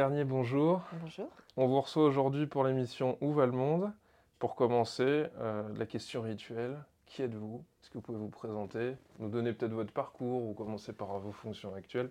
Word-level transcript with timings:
Garnier, 0.00 0.24
bonjour. 0.24 0.80
Bonjour. 1.02 1.28
On 1.58 1.66
vous 1.66 1.78
reçoit 1.78 2.04
aujourd'hui 2.04 2.46
pour 2.46 2.64
l'émission 2.64 3.18
Où 3.20 3.34
va 3.34 3.44
le 3.44 3.52
monde? 3.52 3.92
Pour 4.38 4.54
commencer, 4.54 5.26
euh, 5.40 5.68
la 5.76 5.84
question 5.84 6.22
rituelle. 6.22 6.82
Qui 7.04 7.20
êtes-vous? 7.20 7.62
Est-ce 7.82 7.90
que 7.90 7.98
vous 7.98 8.00
pouvez 8.00 8.16
vous 8.16 8.30
présenter? 8.30 8.96
Nous 9.18 9.28
donner 9.28 9.52
peut-être 9.52 9.74
votre 9.74 9.92
parcours 9.92 10.42
ou 10.42 10.54
commencer 10.54 10.94
par 10.94 11.18
vos 11.18 11.32
fonctions 11.32 11.74
actuelles, 11.74 12.08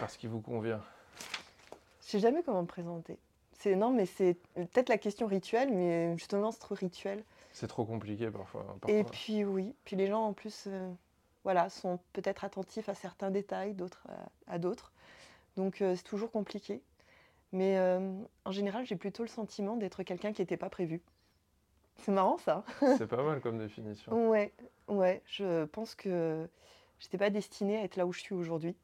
parce 0.00 0.16
qu'il 0.16 0.28
vous 0.28 0.40
convient. 0.40 0.80
Je 2.00 2.08
sais 2.08 2.18
jamais 2.18 2.42
comment 2.42 2.62
me 2.62 2.66
présenter. 2.66 3.16
C'est 3.52 3.76
non, 3.76 3.92
mais 3.92 4.06
c'est 4.06 4.36
peut-être 4.56 4.88
la 4.88 4.98
question 4.98 5.28
rituelle, 5.28 5.72
mais 5.72 6.18
justement 6.18 6.50
c'est 6.50 6.58
trop 6.58 6.74
rituel. 6.74 7.22
C'est 7.52 7.68
trop 7.68 7.84
compliqué 7.84 8.28
parfois. 8.28 8.64
parfois. 8.80 8.90
Et 8.90 9.04
puis 9.04 9.44
oui, 9.44 9.72
puis 9.84 9.94
les 9.94 10.08
gens 10.08 10.24
en 10.24 10.32
plus, 10.32 10.64
euh, 10.66 10.90
voilà, 11.44 11.70
sont 11.70 12.00
peut-être 12.12 12.42
attentifs 12.42 12.88
à 12.88 12.94
certains 12.96 13.30
détails, 13.30 13.74
d'autres 13.74 14.04
à, 14.48 14.54
à 14.54 14.58
d'autres. 14.58 14.90
Donc 15.56 15.80
euh, 15.80 15.94
c'est 15.94 16.02
toujours 16.02 16.32
compliqué. 16.32 16.82
Mais 17.54 17.78
euh, 17.78 18.00
en 18.44 18.50
général, 18.50 18.84
j'ai 18.84 18.96
plutôt 18.96 19.22
le 19.22 19.28
sentiment 19.28 19.76
d'être 19.76 20.02
quelqu'un 20.02 20.32
qui 20.32 20.42
n'était 20.42 20.56
pas 20.56 20.68
prévu. 20.68 21.00
C'est 21.98 22.10
marrant 22.10 22.36
ça. 22.36 22.64
C'est 22.98 23.06
pas 23.06 23.22
mal 23.22 23.40
comme 23.40 23.58
définition. 23.58 24.28
Ouais, 24.28 24.52
ouais. 24.88 25.22
Je 25.26 25.64
pense 25.66 25.94
que 25.94 26.48
j'étais 26.98 27.16
pas 27.16 27.30
destinée 27.30 27.76
à 27.76 27.84
être 27.84 27.94
là 27.94 28.06
où 28.06 28.12
je 28.12 28.18
suis 28.18 28.34
aujourd'hui. 28.34 28.74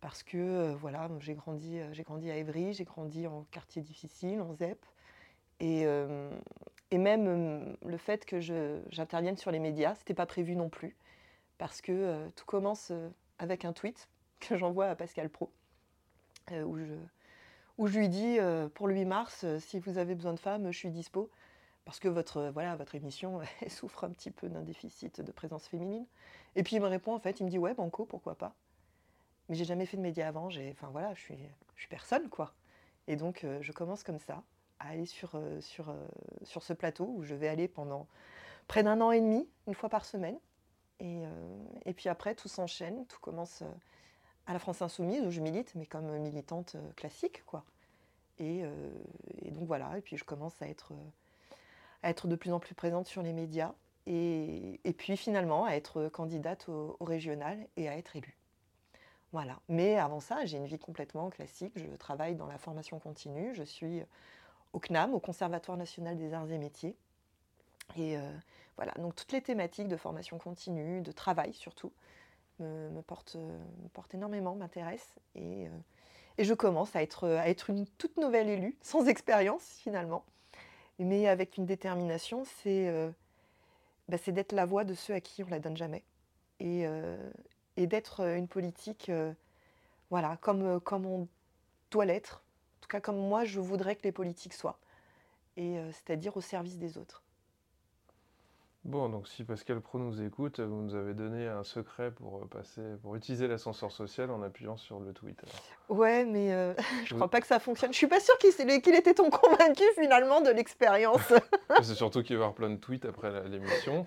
Parce 0.00 0.24
que 0.24 0.36
euh, 0.36 0.74
voilà, 0.74 1.08
j'ai 1.20 1.34
grandi, 1.34 1.78
euh, 1.78 1.88
j'ai 1.92 2.02
grandi 2.02 2.32
à 2.32 2.36
Évry, 2.36 2.74
j'ai 2.74 2.82
grandi 2.82 3.28
en 3.28 3.46
quartier 3.52 3.80
difficile, 3.80 4.40
en 4.40 4.52
ZEP. 4.54 4.84
Et, 5.60 5.86
euh, 5.86 6.28
et 6.90 6.98
même 6.98 7.76
le 7.80 7.96
fait 7.96 8.26
que 8.26 8.40
j'intervienne 8.90 9.36
sur 9.36 9.52
les 9.52 9.60
médias, 9.60 9.94
c'était 9.94 10.14
pas 10.14 10.26
prévu 10.26 10.56
non 10.56 10.68
plus. 10.68 10.96
Parce 11.58 11.80
que 11.80 12.28
tout 12.34 12.44
commence 12.44 12.90
avec 13.38 13.64
un 13.64 13.72
tweet 13.72 14.08
que 14.40 14.56
j'envoie 14.56 14.88
à 14.88 14.96
Pascal 14.96 15.30
Pro, 15.30 15.52
où, 16.50 16.76
je, 16.76 16.96
où 17.78 17.86
je 17.86 17.98
lui 17.98 18.08
dis 18.08 18.38
euh, 18.38 18.68
pour 18.68 18.86
le 18.86 18.94
8 18.94 19.04
mars, 19.04 19.44
euh, 19.44 19.58
si 19.58 19.78
vous 19.78 19.98
avez 19.98 20.14
besoin 20.14 20.32
de 20.32 20.38
femmes, 20.38 20.70
je 20.70 20.78
suis 20.78 20.90
dispo 20.90 21.30
parce 21.84 21.98
que 21.98 22.08
votre, 22.08 22.38
euh, 22.38 22.50
voilà, 22.50 22.76
votre 22.76 22.94
émission 22.94 23.40
elle 23.62 23.70
souffre 23.70 24.04
un 24.04 24.10
petit 24.10 24.30
peu 24.30 24.48
d'un 24.48 24.62
déficit 24.62 25.20
de 25.20 25.32
présence 25.32 25.66
féminine. 25.66 26.06
Et 26.56 26.62
puis 26.62 26.76
il 26.76 26.82
me 26.82 26.86
répond 26.86 27.14
en 27.14 27.18
fait, 27.18 27.40
il 27.40 27.44
me 27.44 27.50
dit 27.50 27.58
ouais, 27.58 27.74
banco, 27.74 28.04
pourquoi 28.04 28.36
pas. 28.36 28.54
Mais 29.48 29.56
j'ai 29.56 29.64
jamais 29.64 29.86
fait 29.86 29.96
de 29.96 30.02
médias 30.02 30.28
avant, 30.28 30.46
enfin 30.46 30.88
voilà, 30.90 31.12
je 31.14 31.20
suis, 31.20 31.38
je 31.74 31.80
suis 31.80 31.88
personne 31.88 32.28
quoi. 32.30 32.54
Et 33.08 33.16
donc 33.16 33.44
je 33.60 33.72
commence 33.72 34.02
comme 34.02 34.18
ça 34.18 34.42
à 34.78 34.88
aller 34.88 35.04
sur, 35.04 35.38
sur, 35.60 35.94
sur 36.44 36.62
ce 36.62 36.72
plateau 36.72 37.12
où 37.14 37.22
je 37.22 37.34
vais 37.34 37.48
aller 37.48 37.68
pendant 37.68 38.06
près 38.68 38.82
d'un 38.82 39.02
an 39.02 39.10
et 39.10 39.20
demi, 39.20 39.46
une 39.66 39.74
fois 39.74 39.90
par 39.90 40.06
semaine. 40.06 40.38
Et, 41.00 41.20
et 41.84 41.92
puis 41.92 42.08
après 42.08 42.34
tout 42.34 42.48
s'enchaîne, 42.48 43.04
tout 43.06 43.20
commence 43.20 43.62
à 44.46 44.52
la 44.52 44.58
France 44.58 44.82
Insoumise 44.82 45.22
où 45.22 45.30
je 45.30 45.40
milite, 45.40 45.74
mais 45.74 45.86
comme 45.86 46.18
militante 46.18 46.74
euh, 46.74 46.92
classique 46.96 47.44
quoi. 47.46 47.64
Et, 48.38 48.62
euh, 48.64 48.90
et 49.42 49.50
donc 49.50 49.66
voilà, 49.66 49.96
et 49.96 50.00
puis 50.00 50.16
je 50.16 50.24
commence 50.24 50.60
à 50.60 50.68
être 50.68 50.92
euh, 50.92 51.10
à 52.02 52.10
être 52.10 52.26
de 52.26 52.36
plus 52.36 52.52
en 52.52 52.58
plus 52.58 52.74
présente 52.74 53.06
sur 53.06 53.22
les 53.22 53.32
médias 53.32 53.72
et, 54.06 54.78
puis 54.98 55.16
finalement 55.16 55.64
à 55.64 55.72
être 55.72 56.08
candidate 56.08 56.68
au, 56.68 56.98
régional 57.00 57.66
et 57.78 57.88
à 57.88 57.96
être 57.96 58.16
élue. 58.16 58.36
Voilà. 59.32 59.58
Mais 59.68 59.96
avant 59.96 60.20
ça, 60.20 60.44
j'ai 60.44 60.58
une 60.58 60.66
vie 60.66 60.78
complètement 60.78 61.30
classique. 61.30 61.72
Je 61.76 61.86
travaille 61.96 62.34
dans 62.34 62.46
la 62.46 62.58
formation 62.58 62.98
continue. 62.98 63.54
Je 63.54 63.62
suis 63.62 64.02
au 64.74 64.78
CNAM, 64.78 65.14
au 65.14 65.20
Conservatoire 65.20 65.78
national 65.78 66.18
des 66.18 66.34
arts 66.34 66.50
et 66.50 66.58
métiers. 66.58 66.94
Et 67.96 68.18
voilà, 68.76 68.92
donc 68.98 69.16
toutes 69.16 69.32
les 69.32 69.40
thématiques 69.40 69.88
de 69.88 69.96
formation 69.96 70.38
continue, 70.38 71.00
de 71.00 71.10
travail 71.10 71.54
surtout, 71.54 71.92
me, 72.60 72.90
me 72.90 73.02
portent 73.02 73.36
énormément, 74.14 74.54
m'intéressent. 74.54 75.18
Et, 75.34 75.66
euh, 75.66 75.70
et 76.38 76.44
je 76.44 76.54
commence 76.54 76.94
à 76.96 77.02
être, 77.02 77.28
à 77.28 77.48
être 77.48 77.70
une 77.70 77.86
toute 77.86 78.16
nouvelle 78.16 78.48
élue, 78.48 78.76
sans 78.82 79.06
expérience 79.06 79.78
finalement 79.82 80.24
mais 80.98 81.26
avec 81.28 81.56
une 81.56 81.66
détermination, 81.66 82.44
c'est 82.44 82.88
euh, 82.88 83.10
bah, 84.08 84.18
c'est 84.18 84.32
d'être 84.32 84.52
la 84.52 84.66
voix 84.66 84.84
de 84.84 84.94
ceux 84.94 85.14
à 85.14 85.20
qui 85.20 85.42
on 85.42 85.46
ne 85.46 85.50
la 85.50 85.60
donne 85.60 85.76
jamais. 85.76 86.04
Et, 86.60 86.86
euh, 86.86 87.30
et 87.76 87.86
d'être 87.86 88.20
euh, 88.20 88.36
une 88.36 88.48
politique, 88.48 89.08
euh, 89.08 89.32
voilà, 90.10 90.36
comme, 90.38 90.62
euh, 90.62 90.80
comme 90.80 91.06
on 91.06 91.28
doit 91.90 92.04
l'être, 92.04 92.44
en 92.78 92.80
tout 92.82 92.88
cas 92.88 93.00
comme 93.00 93.18
moi 93.18 93.44
je 93.44 93.60
voudrais 93.60 93.96
que 93.96 94.02
les 94.04 94.12
politiques 94.12 94.54
soient, 94.54 94.78
et 95.56 95.78
euh, 95.78 95.90
c'est-à-dire 95.92 96.36
au 96.36 96.40
service 96.40 96.78
des 96.78 96.98
autres. 96.98 97.23
Bon, 98.84 99.08
donc 99.08 99.26
si 99.28 99.44
Pascal 99.44 99.80
Pro 99.80 99.98
nous 99.98 100.20
écoute, 100.22 100.60
vous 100.60 100.82
nous 100.82 100.94
avez 100.94 101.14
donné 101.14 101.48
un 101.48 101.62
secret 101.64 102.10
pour 102.10 102.42
euh, 102.42 102.46
passer, 102.46 102.82
pour 103.02 103.16
utiliser 103.16 103.48
l'ascenseur 103.48 103.90
social 103.90 104.30
en 104.30 104.42
appuyant 104.42 104.76
sur 104.76 105.00
le 105.00 105.14
tweet. 105.14 105.42
alors. 105.42 105.98
Ouais, 105.98 106.26
mais 106.26 106.52
euh, 106.52 106.74
je 107.06 107.14
Oui. 107.14 107.18
crois 107.18 107.30
pas 107.30 107.40
que 107.40 107.46
ça 107.46 107.58
fonctionne. 107.58 107.92
Je 107.94 107.96
suis 107.96 108.06
pas 108.06 108.20
sûre 108.20 108.36
qu'il 108.36 108.94
était 108.94 109.14
ton 109.14 109.30
convaincu 109.30 109.84
finalement 109.98 110.42
de 110.42 110.50
l'expérience. 110.50 111.32
C'est 111.82 111.94
surtout 111.94 112.22
qu'il 112.22 112.36
va 112.36 112.40
y 112.42 112.44
avoir 112.44 112.54
plein 112.54 112.68
de 112.68 112.76
tweets 112.76 113.06
après 113.06 113.48
l'émission. 113.48 114.04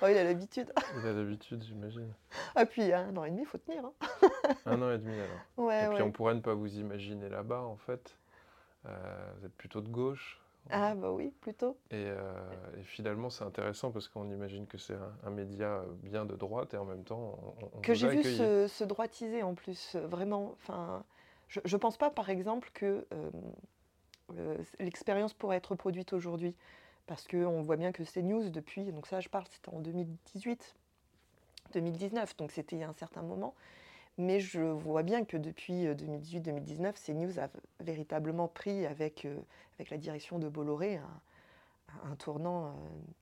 oh, 0.00 0.06
il 0.08 0.16
a 0.16 0.24
l'habitude. 0.24 0.72
Il 1.02 1.06
a 1.06 1.12
l'habitude, 1.12 1.62
j'imagine. 1.62 2.10
Ah 2.54 2.64
puis 2.64 2.90
un 2.90 3.14
an 3.18 3.24
et 3.24 3.30
demi, 3.30 3.44
faut 3.44 3.58
tenir. 3.58 3.84
hein. 3.84 3.92
Un 4.64 4.80
an 4.80 4.90
et 4.92 4.98
demi 4.98 5.14
alors. 5.14 5.66
Ouais, 5.68 5.84
Et 5.84 5.88
puis 5.94 6.02
on 6.02 6.10
pourrait 6.10 6.34
ne 6.34 6.40
pas 6.40 6.54
vous 6.54 6.78
imaginer 6.78 7.28
là-bas 7.28 7.60
en 7.60 7.76
fait. 7.76 8.16
Euh, 8.86 9.30
vous 9.38 9.44
êtes 9.46 9.54
plutôt 9.56 9.82
de 9.82 9.88
gauche. 9.88 10.40
Ah 10.70 10.94
bah 10.94 11.12
oui, 11.12 11.32
plutôt. 11.40 11.76
Et, 11.90 12.06
euh, 12.06 12.32
et 12.78 12.82
finalement, 12.82 13.30
c'est 13.30 13.44
intéressant 13.44 13.90
parce 13.90 14.08
qu'on 14.08 14.30
imagine 14.30 14.66
que 14.66 14.78
c'est 14.78 14.94
un, 14.94 15.12
un 15.24 15.30
média 15.30 15.66
euh, 15.66 15.84
bien 16.02 16.24
de 16.24 16.34
droite 16.34 16.74
et 16.74 16.76
en 16.76 16.84
même 16.84 17.04
temps, 17.04 17.38
on, 17.62 17.78
on 17.78 17.80
que 17.80 17.94
j'ai 17.94 18.08
vu 18.08 18.22
se, 18.22 18.66
se 18.66 18.84
droitiser 18.84 19.42
en 19.42 19.54
plus, 19.54 19.96
vraiment. 19.96 20.52
Enfin, 20.52 21.04
je 21.48 21.60
ne 21.64 21.80
pense 21.80 21.96
pas, 21.96 22.10
par 22.10 22.28
exemple, 22.30 22.70
que 22.74 23.06
euh, 23.12 23.30
euh, 24.36 24.56
l'expérience 24.80 25.32
pourrait 25.32 25.58
être 25.58 25.68
reproduite 25.72 26.12
aujourd'hui, 26.12 26.56
parce 27.06 27.26
qu'on 27.28 27.62
voit 27.62 27.76
bien 27.76 27.92
que 27.92 28.02
CNews, 28.02 28.50
depuis, 28.50 28.92
donc 28.92 29.06
ça 29.06 29.20
je 29.20 29.28
parle, 29.28 29.44
c'était 29.50 29.68
en 29.68 29.80
2018, 29.80 30.74
2019, 31.72 32.36
donc 32.36 32.50
c'était 32.50 32.76
il 32.76 32.80
y 32.80 32.82
a 32.82 32.88
un 32.88 32.94
certain 32.94 33.22
moment, 33.22 33.54
mais 34.18 34.40
je 34.40 34.60
vois 34.60 35.02
bien 35.02 35.24
que 35.24 35.36
depuis 35.36 35.86
2018-2019, 35.86 36.94
CNews 37.04 37.38
a 37.38 37.48
véritablement 37.80 38.48
pris 38.48 38.86
avec, 38.86 39.24
euh, 39.24 39.38
avec 39.78 39.90
la 39.90 39.98
direction 39.98 40.38
de 40.38 40.48
Bolloré 40.48 40.96
un, 40.96 42.10
un 42.10 42.16
tournant 42.16 42.66
euh, 42.66 42.70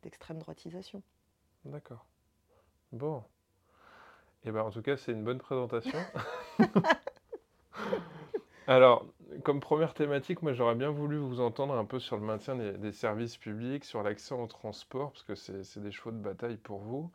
d'extrême 0.03 0.39
droitisation. 0.39 1.03
D'accord. 1.65 2.07
Bon. 2.93 3.23
Et 4.45 4.53
ben 4.53 4.63
en 4.63 4.71
tout 4.71 4.83
cas, 4.83 4.97
c'est 4.97 5.13
une 5.13 5.25
bonne 5.25 5.39
présentation. 5.39 5.99
Alors, 8.67 9.07
comme 9.43 9.61
première 9.61 9.95
thématique, 9.95 10.43
moi 10.43 10.53
j'aurais 10.53 10.75
bien 10.75 10.91
voulu 10.91 11.17
vous 11.19 11.41
entendre 11.41 11.75
un 11.75 11.85
peu 11.85 11.99
sur 11.99 12.17
le 12.17 12.23
maintien 12.23 12.55
des, 12.57 12.73
des 12.73 12.93
services 12.93 13.37
publics, 13.37 13.85
sur 13.85 14.03
l'accès 14.03 14.35
au 14.35 14.47
transport, 14.47 15.13
parce 15.13 15.25
que 15.25 15.35
c'est 15.35 15.65
c'est 15.65 15.81
des 15.81 15.91
chevaux 15.91 16.13
de 16.13 16.19
bataille 16.19 16.57
pour 16.57 16.79
vous. 16.79 17.11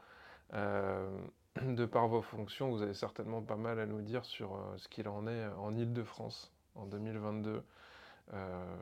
Euh, 0.53 1.09
de 1.61 1.85
par 1.85 2.07
vos 2.07 2.21
fonctions, 2.21 2.69
vous 2.69 2.81
avez 2.81 2.93
certainement 2.93 3.41
pas 3.41 3.55
mal 3.55 3.79
à 3.79 3.85
nous 3.85 4.01
dire 4.01 4.25
sur 4.25 4.55
euh, 4.55 4.77
ce 4.77 4.87
qu'il 4.87 5.07
en 5.07 5.27
est 5.27 5.45
en 5.57 5.75
Île-de-France 5.75 6.51
en 6.75 6.85
2022. 6.85 7.63
Euh, 8.33 8.77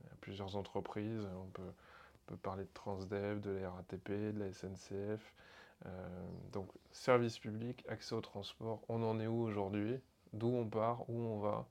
il 0.00 0.06
y 0.06 0.10
a 0.10 0.16
plusieurs 0.20 0.56
entreprises, 0.56 1.26
on 1.36 1.46
peut, 1.46 2.36
parler 2.42 2.64
de 2.64 2.70
Transdev, 2.74 3.40
de 3.40 3.50
la 3.50 3.70
RATP, 3.70 4.10
de 4.10 4.38
la 4.38 4.52
SNCF. 4.52 5.34
Euh, 5.86 6.08
donc, 6.52 6.68
service 6.90 7.38
public, 7.38 7.84
accès 7.88 8.14
au 8.14 8.20
transport, 8.20 8.82
on 8.88 9.02
en 9.02 9.18
est 9.20 9.26
où 9.26 9.40
aujourd'hui? 9.42 9.98
D'où 10.32 10.48
on 10.48 10.66
part? 10.66 11.08
Où 11.08 11.18
on 11.20 11.38
va? 11.38 11.66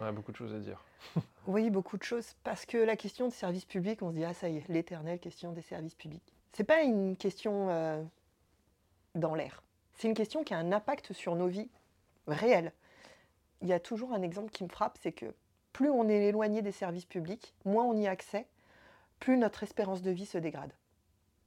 On 0.00 0.04
a 0.04 0.12
beaucoup 0.12 0.32
de 0.32 0.36
choses 0.36 0.54
à 0.54 0.58
dire. 0.58 0.84
Oui, 1.46 1.70
beaucoup 1.70 1.96
de 1.96 2.02
choses. 2.02 2.34
Parce 2.44 2.66
que 2.66 2.76
la 2.76 2.96
question 2.96 3.26
de 3.26 3.32
service 3.32 3.64
public, 3.64 4.02
on 4.02 4.10
se 4.10 4.16
dit, 4.16 4.24
ah 4.24 4.34
ça 4.34 4.48
y 4.48 4.58
est, 4.58 4.68
l'éternelle 4.68 5.18
question 5.18 5.52
des 5.52 5.62
services 5.62 5.94
publics. 5.94 6.34
C'est 6.52 6.64
pas 6.64 6.82
une 6.82 7.16
question 7.16 7.70
euh, 7.70 8.02
dans 9.14 9.34
l'air. 9.34 9.62
C'est 9.94 10.08
une 10.08 10.14
question 10.14 10.44
qui 10.44 10.54
a 10.54 10.58
un 10.58 10.72
impact 10.72 11.12
sur 11.12 11.36
nos 11.36 11.48
vies 11.48 11.70
réelles. 12.26 12.72
Il 13.62 13.68
y 13.68 13.72
a 13.72 13.80
toujours 13.80 14.12
un 14.12 14.22
exemple 14.22 14.50
qui 14.50 14.64
me 14.64 14.68
frappe, 14.68 14.98
c'est 15.02 15.12
que 15.12 15.34
plus 15.72 15.90
on 15.90 16.08
est 16.08 16.28
éloigné 16.28 16.62
des 16.62 16.72
services 16.72 17.04
publics, 17.04 17.54
moins 17.64 17.84
on 17.84 17.96
y 17.96 18.06
a 18.06 18.10
accès, 18.10 18.46
plus 19.18 19.36
notre 19.36 19.62
espérance 19.62 20.02
de 20.02 20.10
vie 20.10 20.26
se 20.26 20.38
dégrade. 20.38 20.72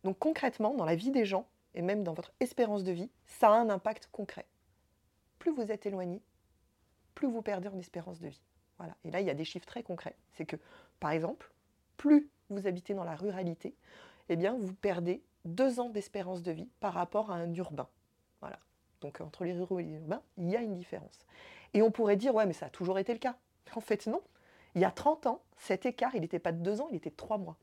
Donc 0.03 0.19
concrètement, 0.19 0.73
dans 0.75 0.85
la 0.85 0.95
vie 0.95 1.11
des 1.11 1.25
gens, 1.25 1.47
et 1.75 1.81
même 1.81 2.03
dans 2.03 2.13
votre 2.13 2.31
espérance 2.39 2.83
de 2.83 2.91
vie, 2.91 3.09
ça 3.25 3.49
a 3.49 3.53
un 3.53 3.69
impact 3.69 4.07
concret. 4.11 4.45
Plus 5.39 5.51
vous 5.51 5.71
êtes 5.71 5.85
éloigné, 5.85 6.21
plus 7.15 7.27
vous 7.27 7.41
perdez 7.41 7.67
en 7.67 7.77
espérance 7.79 8.19
de 8.19 8.27
vie. 8.27 8.41
Voilà. 8.77 8.95
Et 9.03 9.11
là, 9.11 9.21
il 9.21 9.27
y 9.27 9.29
a 9.29 9.35
des 9.35 9.45
chiffres 9.45 9.65
très 9.65 9.83
concrets. 9.83 10.15
C'est 10.31 10.45
que, 10.45 10.55
par 10.99 11.11
exemple, 11.11 11.51
plus 11.97 12.29
vous 12.49 12.67
habitez 12.67 12.93
dans 12.93 13.03
la 13.03 13.15
ruralité, 13.15 13.75
eh 14.29 14.35
bien, 14.35 14.55
vous 14.57 14.73
perdez 14.73 15.23
deux 15.45 15.79
ans 15.79 15.89
d'espérance 15.89 16.41
de 16.41 16.51
vie 16.51 16.69
par 16.79 16.93
rapport 16.93 17.31
à 17.31 17.35
un 17.35 17.53
urbain. 17.53 17.87
Voilà. 18.39 18.59
Donc, 19.01 19.21
entre 19.21 19.43
les 19.43 19.53
ruraux 19.53 19.79
et 19.79 19.83
les 19.83 19.95
urbains, 19.95 20.21
il 20.37 20.49
y 20.49 20.55
a 20.55 20.61
une 20.61 20.73
différence. 20.73 21.25
Et 21.73 21.81
on 21.81 21.91
pourrait 21.91 22.15
dire, 22.15 22.33
ouais, 22.33 22.45
mais 22.45 22.53
ça 22.53 22.67
a 22.67 22.69
toujours 22.69 22.99
été 22.99 23.13
le 23.13 23.19
cas. 23.19 23.35
En 23.75 23.81
fait, 23.81 24.07
non. 24.07 24.21
Il 24.75 24.81
y 24.81 24.85
a 24.85 24.91
30 24.91 25.27
ans, 25.27 25.41
cet 25.57 25.85
écart, 25.85 26.15
il 26.15 26.21
n'était 26.21 26.39
pas 26.39 26.51
de 26.51 26.61
deux 26.61 26.81
ans, 26.81 26.87
il 26.91 26.95
était 26.95 27.09
de 27.09 27.15
trois 27.15 27.37
mois. 27.37 27.57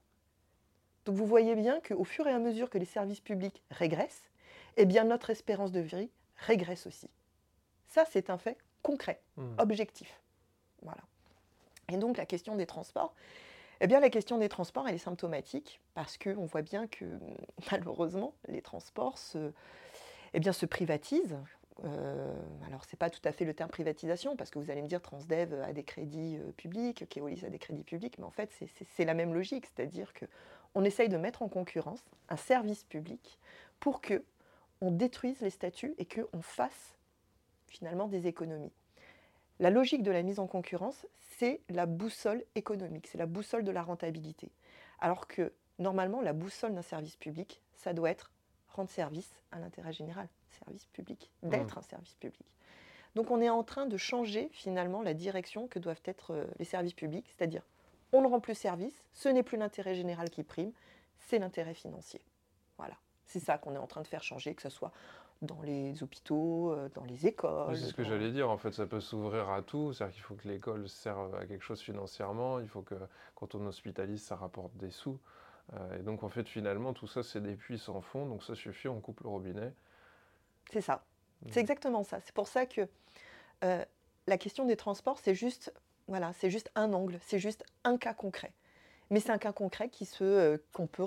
Donc 1.04 1.16
vous 1.16 1.26
voyez 1.26 1.54
bien 1.56 1.80
qu'au 1.80 2.04
fur 2.04 2.26
et 2.26 2.32
à 2.32 2.38
mesure 2.38 2.70
que 2.70 2.78
les 2.78 2.84
services 2.84 3.20
publics 3.20 3.62
régressent, 3.70 4.30
eh 4.76 4.84
bien 4.84 5.04
notre 5.04 5.30
espérance 5.30 5.72
de 5.72 5.80
vie 5.80 6.10
régresse 6.36 6.86
aussi. 6.86 7.08
Ça, 7.88 8.04
c'est 8.10 8.30
un 8.30 8.38
fait 8.38 8.56
concret, 8.82 9.20
hmm. 9.36 9.54
objectif. 9.58 10.20
Voilà. 10.82 11.02
Et 11.88 11.96
donc 11.96 12.16
la 12.16 12.26
question 12.26 12.54
des 12.54 12.66
transports, 12.66 13.14
eh 13.80 13.86
bien 13.86 14.00
la 14.00 14.10
question 14.10 14.38
des 14.38 14.48
transports, 14.48 14.88
est 14.88 14.98
symptomatique 14.98 15.80
parce 15.94 16.18
qu'on 16.18 16.44
voit 16.44 16.62
bien 16.62 16.86
que 16.86 17.04
malheureusement, 17.72 18.34
les 18.48 18.62
transports 18.62 19.18
se, 19.18 19.52
eh 20.34 20.66
privatisent. 20.66 21.38
Euh, 21.84 22.34
alors, 22.66 22.84
ce 22.84 22.90
n'est 22.94 22.98
pas 22.98 23.08
tout 23.08 23.22
à 23.24 23.32
fait 23.32 23.46
le 23.46 23.54
terme 23.54 23.70
privatisation, 23.70 24.36
parce 24.36 24.50
que 24.50 24.58
vous 24.58 24.70
allez 24.70 24.82
me 24.82 24.88
dire 24.88 25.00
Transdev 25.00 25.54
a 25.62 25.72
des 25.72 25.82
crédits 25.82 26.36
euh, 26.36 26.52
publics, 26.52 27.08
Keolis 27.08 27.44
a 27.44 27.48
des 27.48 27.58
crédits 27.58 27.84
publics, 27.84 28.18
mais 28.18 28.24
en 28.24 28.30
fait, 28.30 28.50
c'est 28.94 29.04
la 29.04 29.14
même 29.14 29.32
logique, 29.32 29.66
c'est-à-dire 29.66 30.12
qu'on 30.12 30.84
essaye 30.84 31.08
de 31.08 31.16
mettre 31.16 31.40
en 31.42 31.48
concurrence 31.48 32.04
un 32.28 32.36
service 32.36 32.84
public 32.84 33.38
pour 33.78 34.02
que 34.02 34.22
on 34.82 34.90
détruise 34.90 35.40
les 35.40 35.50
statuts 35.50 35.94
et 35.98 36.06
qu'on 36.06 36.42
fasse 36.42 36.98
finalement 37.66 38.08
des 38.08 38.26
économies. 38.26 38.72
La 39.60 39.68
logique 39.68 40.02
de 40.02 40.10
la 40.10 40.22
mise 40.22 40.38
en 40.38 40.46
concurrence, 40.46 41.06
c'est 41.36 41.60
la 41.68 41.84
boussole 41.84 42.42
économique, 42.54 43.06
c'est 43.06 43.18
la 43.18 43.26
boussole 43.26 43.62
de 43.62 43.70
la 43.70 43.82
rentabilité. 43.82 44.50
Alors 45.00 45.28
que 45.28 45.52
normalement, 45.78 46.22
la 46.22 46.32
boussole 46.32 46.74
d'un 46.74 46.80
service 46.80 47.16
public, 47.16 47.60
ça 47.74 47.92
doit 47.92 48.08
être 48.08 48.32
rendre 48.68 48.88
service 48.88 49.30
à 49.52 49.58
l'intérêt 49.58 49.92
général, 49.92 50.28
service 50.48 50.86
public, 50.86 51.30
d'être 51.42 51.76
un 51.76 51.82
service 51.82 52.14
public. 52.14 52.46
Donc 53.14 53.30
on 53.30 53.42
est 53.42 53.50
en 53.50 53.62
train 53.62 53.84
de 53.84 53.98
changer 53.98 54.48
finalement 54.50 55.02
la 55.02 55.12
direction 55.12 55.68
que 55.68 55.78
doivent 55.78 56.00
être 56.06 56.32
euh, 56.32 56.46
les 56.58 56.64
services 56.64 56.94
publics, 56.94 57.26
c'est-à-dire 57.28 57.66
on 58.12 58.22
ne 58.22 58.28
rend 58.28 58.40
plus 58.40 58.54
service, 58.54 59.04
ce 59.12 59.28
n'est 59.28 59.42
plus 59.42 59.58
l'intérêt 59.58 59.94
général 59.94 60.30
qui 60.30 60.42
prime, 60.42 60.72
c'est 61.18 61.38
l'intérêt 61.38 61.74
financier. 61.74 62.22
Voilà. 62.78 62.96
C'est 63.26 63.40
ça 63.40 63.58
qu'on 63.58 63.74
est 63.74 63.78
en 63.78 63.86
train 63.86 64.00
de 64.00 64.08
faire 64.08 64.22
changer, 64.22 64.54
que 64.54 64.62
ce 64.62 64.70
soit 64.70 64.90
dans 65.42 65.62
les 65.62 66.02
hôpitaux, 66.02 66.72
euh, 66.72 66.88
dans 66.94 67.04
les 67.04 67.26
écoles. 67.26 67.76
c'est 67.76 67.86
ce 67.86 67.94
que 67.94 68.04
j'allais 68.04 68.30
dire, 68.30 68.50
en 68.50 68.58
fait, 68.58 68.72
ça 68.72 68.86
peut 68.86 69.00
s'ouvrir 69.00 69.48
à 69.50 69.62
tout. 69.62 69.92
C'est-à-dire 69.92 70.14
qu'il 70.14 70.22
faut 70.22 70.34
que 70.34 70.48
l'école 70.48 70.88
serve 70.88 71.34
à 71.34 71.46
quelque 71.46 71.62
chose 71.62 71.80
financièrement, 71.80 72.60
il 72.60 72.68
faut 72.68 72.82
que 72.82 72.96
quand 73.34 73.54
on 73.54 73.66
hospitalise, 73.66 74.22
ça 74.22 74.36
rapporte 74.36 74.76
des 74.76 74.90
sous. 74.90 75.18
Euh, 75.74 75.98
et 75.98 76.02
donc, 76.02 76.22
en 76.22 76.28
fait, 76.28 76.48
finalement, 76.48 76.92
tout 76.92 77.06
ça, 77.06 77.22
c'est 77.22 77.40
des 77.40 77.54
puits 77.54 77.78
sans 77.78 78.00
fond, 78.00 78.26
donc 78.26 78.42
ça 78.42 78.54
suffit, 78.54 78.88
on 78.88 79.00
coupe 79.00 79.20
le 79.20 79.28
robinet. 79.28 79.72
C'est 80.70 80.80
ça. 80.80 81.04
Mmh. 81.42 81.48
C'est 81.52 81.60
exactement 81.60 82.02
ça. 82.02 82.20
C'est 82.20 82.34
pour 82.34 82.48
ça 82.48 82.66
que 82.66 82.86
euh, 83.64 83.84
la 84.26 84.38
question 84.38 84.66
des 84.66 84.76
transports, 84.76 85.18
c'est 85.18 85.34
juste, 85.34 85.72
voilà, 86.06 86.32
c'est 86.34 86.50
juste 86.50 86.70
un 86.74 86.92
angle, 86.92 87.18
c'est 87.22 87.38
juste 87.38 87.64
un 87.84 87.96
cas 87.96 88.14
concret. 88.14 88.52
Mais 89.10 89.18
c'est 89.18 89.32
un 89.32 89.38
cas 89.38 89.52
concret 89.52 89.90
euh, 90.20 90.58
qu'on 90.72 90.86
peut 90.86 91.04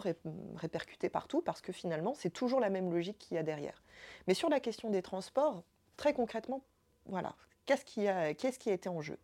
répercuter 0.55 1.09
partout 1.09 1.41
parce 1.41 1.61
que 1.61 1.71
finalement, 1.71 2.13
c'est 2.13 2.29
toujours 2.29 2.59
la 2.59 2.69
même 2.69 2.91
logique 2.91 3.17
qu'il 3.17 3.35
y 3.35 3.37
a 3.37 3.43
derrière. 3.43 3.81
Mais 4.27 4.33
sur 4.33 4.49
la 4.49 4.59
question 4.59 4.89
des 4.89 5.01
transports, 5.01 5.63
très 5.95 6.13
concrètement, 6.13 6.61
voilà, 7.05 7.35
qu'est-ce 7.65 7.85
qui 7.85 8.07
a, 8.07 8.33
qui 8.33 8.69
a 8.69 8.73
été 8.73 8.89
en 8.89 9.01
jeu? 9.01 9.17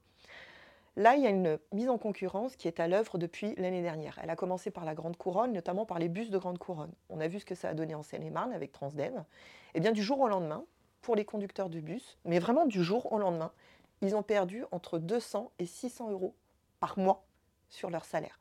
Là, 0.95 1.15
il 1.15 1.23
y 1.23 1.27
a 1.27 1.29
une 1.29 1.59
mise 1.71 1.89
en 1.89 1.97
concurrence 1.97 2.55
qui 2.55 2.67
est 2.67 2.79
à 2.79 2.87
l'œuvre 2.87 3.17
depuis 3.17 3.53
l'année 3.55 3.81
dernière. 3.81 4.17
Elle 4.21 4.29
a 4.29 4.35
commencé 4.35 4.71
par 4.71 4.85
la 4.85 4.95
Grande 4.95 5.17
Couronne, 5.17 5.53
notamment 5.53 5.85
par 5.85 5.99
les 5.99 6.09
bus 6.09 6.29
de 6.29 6.37
Grande 6.37 6.57
Couronne. 6.57 6.91
On 7.09 7.19
a 7.19 7.27
vu 7.27 7.39
ce 7.39 7.45
que 7.45 7.55
ça 7.55 7.69
a 7.69 7.73
donné 7.73 7.95
en 7.95 8.03
Seine-et-Marne 8.03 8.53
avec 8.53 8.71
Transdev. 8.71 9.13
Et 9.13 9.21
eh 9.75 9.79
bien, 9.81 9.91
du 9.91 10.01
jour 10.01 10.19
au 10.19 10.27
lendemain, 10.27 10.65
pour 11.01 11.15
les 11.15 11.25
conducteurs 11.25 11.69
de 11.69 11.79
bus, 11.79 12.17
mais 12.25 12.39
vraiment 12.39 12.65
du 12.65 12.83
jour 12.83 13.11
au 13.13 13.19
lendemain, 13.19 13.51
ils 14.01 14.15
ont 14.15 14.23
perdu 14.23 14.63
entre 14.71 14.99
200 14.99 15.51
et 15.59 15.65
600 15.65 16.11
euros 16.11 16.35
par 16.79 16.97
mois 16.97 17.25
sur 17.69 17.89
leur 17.89 18.03
salaire 18.03 18.39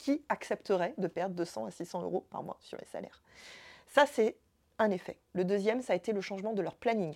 qui 0.00 0.22
accepterait 0.30 0.94
de 0.96 1.06
perdre 1.08 1.34
200 1.34 1.66
à 1.66 1.70
600 1.70 2.02
euros 2.02 2.26
par 2.30 2.42
mois 2.42 2.56
sur 2.60 2.78
les 2.78 2.86
salaires. 2.86 3.20
Ça, 3.86 4.06
c'est 4.06 4.36
un 4.78 4.90
effet. 4.90 5.18
Le 5.34 5.44
deuxième, 5.44 5.82
ça 5.82 5.92
a 5.92 5.96
été 5.96 6.12
le 6.12 6.22
changement 6.22 6.54
de 6.54 6.62
leur 6.62 6.74
planning. 6.74 7.14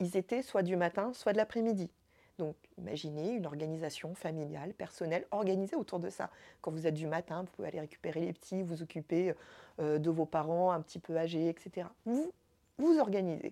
Ils 0.00 0.16
étaient 0.16 0.40
soit 0.40 0.62
du 0.62 0.76
matin, 0.76 1.12
soit 1.12 1.32
de 1.32 1.36
l'après-midi. 1.36 1.90
Donc, 2.38 2.56
imaginez 2.78 3.32
une 3.32 3.44
organisation 3.44 4.14
familiale, 4.14 4.72
personnelle, 4.72 5.26
organisée 5.32 5.76
autour 5.76 5.98
de 5.98 6.08
ça. 6.08 6.30
Quand 6.62 6.70
vous 6.70 6.86
êtes 6.86 6.94
du 6.94 7.06
matin, 7.06 7.42
vous 7.42 7.52
pouvez 7.52 7.68
aller 7.68 7.80
récupérer 7.80 8.20
les 8.20 8.32
petits, 8.32 8.62
vous 8.62 8.82
occuper 8.82 9.34
euh, 9.78 9.98
de 9.98 10.10
vos 10.10 10.24
parents 10.24 10.72
un 10.72 10.80
petit 10.80 10.98
peu 10.98 11.18
âgés, 11.18 11.50
etc. 11.50 11.88
Vous 12.06 12.32
vous 12.78 12.98
organisez. 12.98 13.48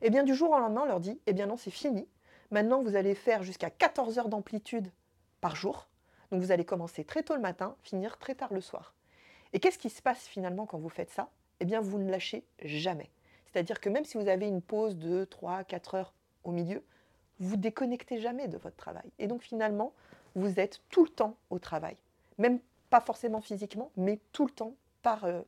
Et 0.00 0.06
eh 0.06 0.10
bien, 0.10 0.24
du 0.24 0.34
jour 0.34 0.50
au 0.50 0.58
lendemain, 0.58 0.82
on 0.84 0.86
leur 0.86 1.00
dit, 1.00 1.20
eh 1.26 1.34
bien 1.34 1.46
non, 1.46 1.58
c'est 1.58 1.70
fini. 1.70 2.08
Maintenant, 2.50 2.82
vous 2.82 2.96
allez 2.96 3.14
faire 3.14 3.42
jusqu'à 3.42 3.68
14 3.68 4.18
heures 4.18 4.28
d'amplitude 4.30 4.90
par 5.42 5.56
jour. 5.56 5.88
Donc 6.30 6.40
vous 6.40 6.52
allez 6.52 6.64
commencer 6.64 7.04
très 7.04 7.22
tôt 7.22 7.34
le 7.34 7.40
matin, 7.40 7.76
finir 7.82 8.18
très 8.18 8.34
tard 8.34 8.52
le 8.52 8.60
soir. 8.60 8.94
Et 9.52 9.60
qu'est-ce 9.60 9.78
qui 9.78 9.90
se 9.90 10.02
passe 10.02 10.26
finalement 10.26 10.66
quand 10.66 10.78
vous 10.78 10.88
faites 10.88 11.10
ça? 11.10 11.28
Eh 11.60 11.64
bien, 11.64 11.80
vous 11.80 11.98
ne 11.98 12.10
lâchez 12.10 12.44
jamais. 12.62 13.10
C'est-à-dire 13.46 13.80
que 13.80 13.88
même 13.88 14.04
si 14.04 14.18
vous 14.18 14.28
avez 14.28 14.48
une 14.48 14.60
pause 14.60 14.96
de 14.96 15.24
3, 15.24 15.62
4 15.64 15.94
heures 15.94 16.12
au 16.42 16.50
milieu, 16.50 16.82
vous 17.38 17.56
déconnectez 17.56 18.20
jamais 18.20 18.48
de 18.48 18.58
votre 18.58 18.76
travail. 18.76 19.04
Et 19.18 19.26
donc 19.26 19.42
finalement, 19.42 19.92
vous 20.34 20.58
êtes 20.58 20.80
tout 20.90 21.04
le 21.04 21.10
temps 21.10 21.36
au 21.50 21.58
travail. 21.58 21.96
Même 22.38 22.58
pas 22.90 23.00
forcément 23.00 23.40
physiquement, 23.40 23.92
mais 23.96 24.18
tout 24.32 24.46
le 24.46 24.52
temps 24.52 24.74
par, 25.02 25.24
euh, 25.24 25.40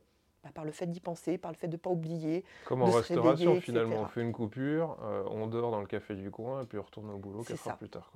bah, 0.43 0.49
par 0.53 0.63
le 0.63 0.71
fait 0.71 0.85
d'y 0.85 1.01
penser, 1.01 1.37
par 1.37 1.51
le 1.51 1.57
fait 1.57 1.67
de 1.67 1.73
ne 1.73 1.77
pas 1.77 1.89
oublier. 1.89 2.45
Comme 2.65 2.81
en 2.81 2.91
restauration, 2.91 3.59
finalement, 3.59 4.01
on 4.01 4.07
fait 4.07 4.21
une 4.21 4.31
coupure, 4.31 4.97
euh, 5.03 5.23
on 5.29 5.47
dort 5.47 5.71
dans 5.71 5.81
le 5.81 5.87
café 5.87 6.15
du 6.15 6.31
coin 6.31 6.63
et 6.63 6.65
puis 6.65 6.77
on 6.77 6.83
retourne 6.83 7.09
au 7.09 7.17
boulot 7.17 7.43
quatre 7.43 7.67
heures 7.67 7.77
plus 7.77 7.89
tard. 7.89 8.11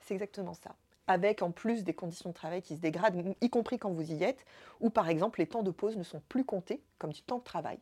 C'est 0.00 0.14
exactement 0.14 0.54
ça 0.54 0.74
avec 1.06 1.42
en 1.42 1.50
plus 1.50 1.84
des 1.84 1.94
conditions 1.94 2.30
de 2.30 2.34
travail 2.34 2.62
qui 2.62 2.76
se 2.76 2.80
dégradent, 2.80 3.34
y 3.40 3.50
compris 3.50 3.78
quand 3.78 3.90
vous 3.90 4.12
y 4.12 4.22
êtes, 4.22 4.44
ou 4.80 4.90
par 4.90 5.08
exemple 5.08 5.40
les 5.40 5.46
temps 5.46 5.62
de 5.62 5.70
pause 5.70 5.96
ne 5.96 6.02
sont 6.02 6.22
plus 6.28 6.44
comptés 6.44 6.82
comme 6.98 7.12
du 7.12 7.22
temps 7.22 7.38
de 7.38 7.44
travail. 7.44 7.78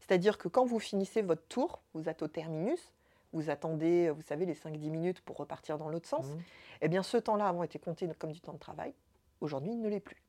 C'est-à-dire 0.00 0.38
que 0.38 0.48
quand 0.48 0.64
vous 0.64 0.78
finissez 0.78 1.22
votre 1.22 1.46
tour, 1.46 1.80
vous 1.94 2.08
êtes 2.08 2.22
au 2.22 2.28
terminus, 2.28 2.92
vous 3.32 3.50
attendez, 3.50 4.10
vous 4.10 4.22
savez, 4.22 4.46
les 4.46 4.54
5-10 4.54 4.90
minutes 4.90 5.20
pour 5.20 5.36
repartir 5.36 5.78
dans 5.78 5.88
l'autre 5.88 6.08
sens, 6.08 6.26
mmh. 6.26 6.38
eh 6.82 6.88
bien 6.88 7.02
ce 7.02 7.16
temps-là 7.16 7.48
avant 7.48 7.62
été 7.62 7.78
compté 7.78 8.08
comme 8.18 8.32
du 8.32 8.40
temps 8.40 8.52
de 8.52 8.58
travail, 8.58 8.94
aujourd'hui 9.40 9.72
il 9.72 9.80
ne 9.80 9.88
l'est 9.88 10.00
plus. 10.00 10.22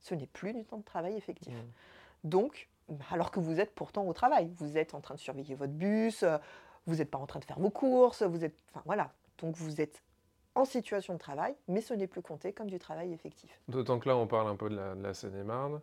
Ce 0.00 0.14
n'est 0.14 0.26
plus 0.26 0.52
du 0.52 0.64
temps 0.64 0.78
de 0.78 0.84
travail 0.84 1.14
effectif. 1.14 1.54
Mmh. 1.54 2.28
Donc, 2.28 2.68
alors 3.10 3.30
que 3.30 3.40
vous 3.40 3.60
êtes 3.60 3.74
pourtant 3.74 4.06
au 4.06 4.12
travail, 4.12 4.50
vous 4.56 4.76
êtes 4.76 4.94
en 4.94 5.00
train 5.00 5.14
de 5.14 5.20
surveiller 5.20 5.54
votre 5.54 5.72
bus, 5.72 6.22
euh, 6.22 6.38
vous 6.86 6.96
n'êtes 6.96 7.10
pas 7.10 7.18
en 7.18 7.26
train 7.26 7.40
de 7.40 7.44
faire 7.44 7.58
vos 7.58 7.70
courses, 7.70 8.22
vous 8.22 8.44
êtes, 8.44 8.56
enfin 8.70 8.82
voilà, 8.86 9.12
donc 9.38 9.56
vous 9.56 9.80
êtes 9.80 10.02
en 10.54 10.64
situation 10.64 11.14
de 11.14 11.18
travail, 11.18 11.54
mais 11.68 11.80
ce 11.80 11.94
n'est 11.94 12.06
plus 12.06 12.22
compté 12.22 12.52
comme 12.52 12.68
du 12.68 12.78
travail 12.78 13.12
effectif. 13.12 13.60
D'autant 13.68 13.98
que 13.98 14.08
là, 14.08 14.16
on 14.16 14.26
parle 14.26 14.48
un 14.48 14.56
peu 14.56 14.68
de 14.68 14.76
la, 14.76 15.14
Seine-et-Marne. 15.14 15.80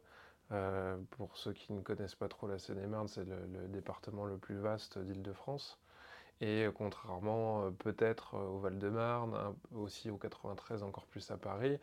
Euh, 0.52 0.98
pour 1.12 1.38
ceux 1.38 1.52
qui 1.54 1.74
ne 1.74 1.82
connaissent 1.82 2.16
pas 2.16 2.28
trop 2.28 2.48
la 2.48 2.60
Seine-et-Marne, 2.60 3.08
c'est 3.08 3.26
le, 3.26 3.68
département 3.68 4.26
le 4.26 4.38
plus 4.38 4.58
vaste 4.58 4.98
d'Île-de-France. 4.98 5.80
Et 6.40 6.68
contrairement 6.76 7.64
euh, 7.64 7.72
peut-être 7.72 8.36
euh, 8.36 8.48
au 8.48 8.60
Val-de-Marne, 8.60 9.56
aussi 9.74 10.10
au 10.10 10.18
93, 10.18 10.84
encore 10.84 11.08
plus 11.08 11.32
à 11.32 11.38
Paris, 11.38 11.80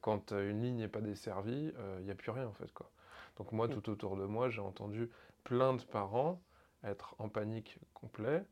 quand 0.00 0.32
une 0.32 0.62
ligne 0.62 0.78
n'est 0.78 0.88
pas 0.88 1.00
desservie, 1.00 1.72
il 1.98 2.04
n'y 2.04 2.10
a 2.10 2.16
plus 2.16 2.32
rien 2.32 2.48
en 2.48 2.52
fait. 2.52 2.72
Quoi. 2.72 2.90
Donc 3.36 3.52
moi, 3.52 3.68
tout 3.68 3.88
autour 3.88 4.16
de 4.16 4.24
moi, 4.24 4.48
j'ai 4.48 4.60
entendu 4.60 5.08
plein 5.44 5.74
de 5.74 5.82
parents 5.82 6.40
être 6.82 7.14
en 7.18 7.28
panique 7.28 7.78
complet 7.94 8.44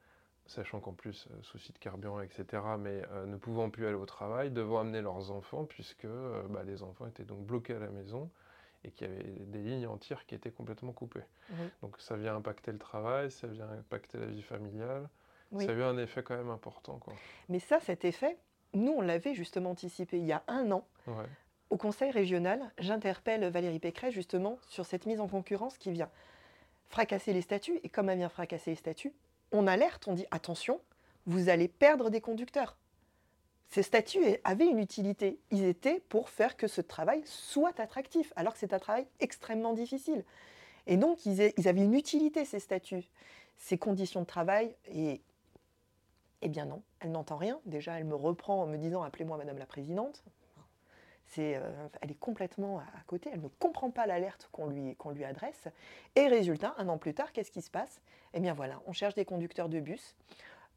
sachant 0.47 0.81
qu'en 0.81 0.93
plus, 0.93 1.27
euh, 1.31 1.43
souci 1.43 1.73
de 1.73 1.79
carburant, 1.79 2.21
etc., 2.21 2.63
mais 2.79 3.03
euh, 3.13 3.27
ne 3.27 3.37
pouvant 3.37 3.71
plus 3.71 3.87
aller 3.87 3.97
au 3.97 4.07
travail, 4.07 4.51
devant 4.51 4.81
amener 4.81 5.01
leurs 5.01 5.31
enfants, 5.31 5.65
puisque 5.65 6.05
euh, 6.05 6.43
bah, 6.51 6.63
les 6.65 6.83
enfants 6.83 7.07
étaient 7.07 7.25
donc 7.25 7.41
bloqués 7.41 7.75
à 7.75 7.79
la 7.79 7.89
maison 7.89 8.31
et 8.85 8.91
qu'il 8.91 9.09
y 9.09 9.11
avait 9.11 9.25
des 9.25 9.61
lignes 9.61 9.87
entières 9.87 10.27
qui 10.27 10.35
étaient 10.35 10.51
complètement 10.51 10.93
coupées. 10.93 11.25
Donc 11.81 11.99
ça 11.99 12.17
vient 12.17 12.37
impacter 12.37 12.71
le 12.71 12.79
travail, 12.79 13.31
ça 13.31 13.47
vient 13.47 13.67
impacter 13.71 14.19
la 14.19 14.27
vie 14.27 14.43
familiale, 14.43 15.09
ça 15.59 15.71
a 15.71 15.73
eu 15.73 15.83
un 15.83 15.97
effet 15.97 16.23
quand 16.23 16.37
même 16.37 16.51
important. 16.51 16.99
Quoi. 16.99 17.15
Mais 17.49 17.61
ça, 17.61 17.81
cet 17.81 18.05
effet, 18.05 18.37
nous, 18.75 18.93
on 18.93 19.01
l'avait 19.01 19.35
justement 19.35 19.71
anticipé 19.71 20.19
il 20.19 20.27
y 20.27 20.33
a 20.33 20.43
un 20.49 20.71
an. 20.71 20.87
Au 21.71 21.79
Conseil 21.79 22.11
régional, 22.11 22.61
j'interpelle 22.79 23.49
Valérie 23.49 23.79
Pécret 23.79 24.11
justement 24.11 24.59
sur 24.69 24.85
cette 24.85 25.07
mise 25.07 25.21
en 25.21 25.29
concurrence 25.29 25.79
qui 25.79 25.91
vient 25.91 26.11
fracasser 26.89 27.33
les 27.33 27.41
statuts. 27.41 27.81
Et 27.85 27.89
comme 27.89 28.11
elle 28.11 28.19
vient 28.19 28.29
fracasser 28.29 28.73
les 28.73 28.77
statuts, 28.77 29.15
on 29.55 29.67
alerte, 29.67 30.09
on 30.09 30.15
dit 30.15 30.27
attention, 30.31 30.81
vous 31.27 31.49
allez 31.49 31.69
perdre 31.69 32.11
des 32.11 32.21
conducteurs. 32.21 32.77
Ces 33.69 33.83
statuts 33.83 34.19
avaient 34.45 34.69
une 34.69 34.79
utilité. 34.79 35.39
Ils 35.51 35.65
étaient 35.65 36.01
pour 36.09 36.29
faire 36.29 36.57
que 36.57 36.67
ce 36.67 36.81
travail 36.81 37.23
soit 37.25 37.81
attractif, 37.81 38.33
alors 38.37 38.53
que 38.53 38.59
c'est 38.59 38.75
un 38.75 38.79
travail 38.79 39.07
extrêmement 39.21 39.73
difficile. 39.73 40.25
Et 40.87 40.97
donc, 40.97 41.25
ils, 41.25 41.41
avaient 41.41 41.83
une 41.83 41.95
utilité, 41.95 42.45
ces 42.45 42.61
statuts. 42.61 43.09
Ces 43.57 43.79
conditions 43.79 44.21
de 44.21 44.27
travail, 44.27 44.75
et, 44.93 45.23
Eh 46.43 46.49
bien 46.49 46.67
non, 46.67 46.83
elle 47.01 47.13
n'entend 47.13 47.37
rien. 47.37 47.61
Déjà, 47.65 47.99
elle 47.99 48.05
me 48.05 48.17
reprend 48.17 48.63
en 48.63 48.67
me 48.67 48.77
disant 48.77 49.03
Appelez-moi 49.03 49.39
Madame 49.39 49.59
la 49.59 49.67
Présidente. 49.67 50.23
Euh, 51.39 51.89
elle 52.01 52.11
est 52.11 52.19
complètement 52.19 52.79
à 52.79 53.03
côté, 53.07 53.31
elle 53.33 53.41
ne 53.41 53.49
comprend 53.49 53.91
pas 53.91 54.07
l'alerte 54.07 54.49
qu'on 54.53 54.69
lui, 54.69 55.25
adresse. 55.25 55.69
Et 56.17 56.29
résultat, 56.29 56.75
un 56.79 56.89
an 56.89 56.99
plus 56.99 57.15
tard, 57.15 57.33
qu'est-ce 57.33 57.51
qui 57.51 57.63
se 57.63 57.71
passe? 57.71 58.01
Eh 58.35 58.41
bien 58.41 58.55
voilà, 58.55 58.81
on 58.87 58.93
cherche 58.93 59.15
des 59.15 59.25
conducteurs 59.25 59.69
de 59.69 59.81
bus, 59.81 60.17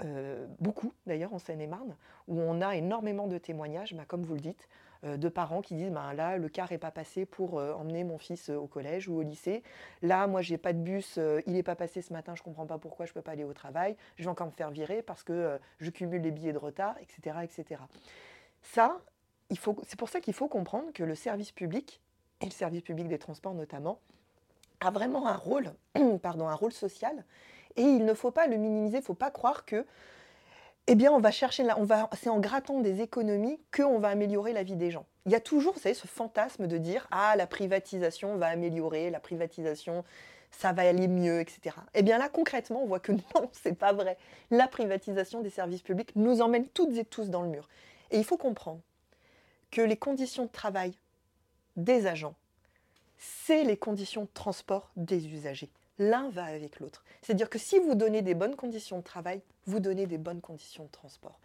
euh, 0.03 0.47
beaucoup 0.59 0.93
d'ailleurs 1.05 1.33
en 1.33 1.39
Seine-et-Marne, 1.39 1.95
où 2.27 2.39
on 2.39 2.61
a 2.61 2.75
énormément 2.75 3.27
de 3.27 3.37
témoignages, 3.37 3.93
bah, 3.93 4.03
comme 4.07 4.23
vous 4.23 4.35
le 4.35 4.39
dites, 4.39 4.67
euh, 5.03 5.17
de 5.17 5.29
parents 5.29 5.61
qui 5.61 5.75
disent 5.75 5.91
bah, 5.91 6.13
là, 6.13 6.37
le 6.37 6.49
car 6.49 6.71
n'est 6.71 6.77
pas 6.79 6.91
passé 6.91 7.25
pour 7.25 7.55
emmener 7.55 8.03
mon 8.03 8.17
fils 8.17 8.49
au 8.49 8.67
collège 8.67 9.07
ou 9.07 9.17
au 9.17 9.21
lycée. 9.21 9.63
Là, 10.01 10.25
moi, 10.27 10.41
j'ai 10.41 10.57
pas 10.57 10.73
de 10.73 10.79
bus, 10.79 11.19
il 11.45 11.53
n'est 11.53 11.63
pas 11.63 11.75
passé 11.75 12.01
ce 12.01 12.13
matin, 12.13 12.33
je 12.35 12.41
ne 12.41 12.45
comprends 12.45 12.65
pas 12.65 12.77
pourquoi 12.77 13.05
je 13.05 13.11
ne 13.11 13.15
peux 13.15 13.21
pas 13.21 13.31
aller 13.31 13.43
au 13.43 13.53
travail. 13.53 13.95
Je 14.15 14.23
vais 14.23 14.29
encore 14.29 14.47
me 14.47 14.51
faire 14.51 14.71
virer 14.71 15.03
parce 15.03 15.23
que 15.23 15.59
je 15.79 15.89
cumule 15.91 16.21
les 16.21 16.31
billets 16.31 16.53
de 16.53 16.57
retard, 16.57 16.95
etc. 16.99 17.37
etc. 17.43 17.81
Ça, 18.63 18.99
c'est 19.49 19.97
pour 19.97 20.09
ça 20.09 20.19
qu'il 20.19 20.33
faut 20.33 20.47
comprendre 20.47 20.91
que 20.93 21.03
le 21.03 21.15
service 21.15 21.51
public, 21.51 22.01
et 22.41 22.45
le 22.45 22.51
service 22.51 22.81
public 22.81 23.07
des 23.07 23.17
transports 23.17 23.53
notamment, 23.53 23.99
a 24.79 24.91
vraiment 24.91 25.27
un 25.27 25.35
rôle, 25.35 25.73
pardon, 26.21 26.47
un 26.47 26.55
rôle 26.55 26.73
social. 26.73 27.25
Et 27.75 27.83
il 27.83 28.05
ne 28.05 28.13
faut 28.13 28.31
pas 28.31 28.47
le 28.47 28.57
minimiser, 28.57 28.97
il 28.97 29.01
ne 29.01 29.05
faut 29.05 29.13
pas 29.13 29.31
croire 29.31 29.65
que, 29.65 29.85
eh 30.87 30.95
bien, 30.95 31.11
on 31.11 31.19
va 31.19 31.31
chercher, 31.31 31.65
on 31.77 31.83
va, 31.83 32.09
c'est 32.13 32.29
en 32.29 32.39
grattant 32.39 32.79
des 32.79 33.01
économies 33.01 33.59
qu'on 33.75 33.99
va 33.99 34.09
améliorer 34.09 34.53
la 34.53 34.63
vie 34.63 34.75
des 34.75 34.91
gens. 34.91 35.05
Il 35.25 35.31
y 35.31 35.35
a 35.35 35.39
toujours, 35.39 35.73
vous 35.73 35.79
savez, 35.79 35.95
ce 35.95 36.07
fantasme 36.07 36.67
de 36.67 36.77
dire, 36.77 37.07
ah, 37.11 37.35
la 37.35 37.47
privatisation 37.47 38.37
va 38.37 38.47
améliorer, 38.47 39.09
la 39.09 39.19
privatisation, 39.19 40.05
ça 40.51 40.71
va 40.71 40.83
aller 40.83 41.07
mieux, 41.07 41.41
etc. 41.41 41.75
Eh 41.93 42.03
bien 42.03 42.17
là, 42.17 42.29
concrètement, 42.29 42.83
on 42.83 42.85
voit 42.85 42.99
que 42.99 43.11
non, 43.35 43.49
c'est 43.51 43.77
pas 43.77 43.93
vrai. 43.93 44.17
La 44.49 44.67
privatisation 44.67 45.41
des 45.41 45.49
services 45.49 45.81
publics 45.81 46.15
nous 46.15 46.41
emmène 46.41 46.67
toutes 46.67 46.95
et 46.97 47.05
tous 47.05 47.29
dans 47.29 47.41
le 47.41 47.49
mur. 47.49 47.67
Et 48.11 48.17
il 48.17 48.23
faut 48.23 48.37
comprendre 48.37 48.79
que 49.71 49.81
les 49.81 49.97
conditions 49.97 50.45
de 50.45 50.51
travail 50.51 50.93
des 51.75 52.07
agents, 52.07 52.35
c'est 53.17 53.63
les 53.63 53.77
conditions 53.77 54.23
de 54.23 54.29
transport 54.33 54.91
des 54.95 55.27
usagers. 55.27 55.69
L'un 55.99 56.29
va 56.29 56.45
avec 56.45 56.79
l'autre. 56.79 57.03
C'est-à-dire 57.21 57.49
que 57.49 57.57
si 57.57 57.79
vous 57.79 57.95
donnez 57.95 58.21
des 58.21 58.35
bonnes 58.35 58.55
conditions 58.55 58.99
de 58.99 59.03
travail, 59.03 59.41
vous 59.65 59.79
donnez 59.79 60.05
des 60.05 60.19
bonnes 60.19 60.41
conditions 60.41 60.85
de 60.85 60.91
transport. 60.91 61.39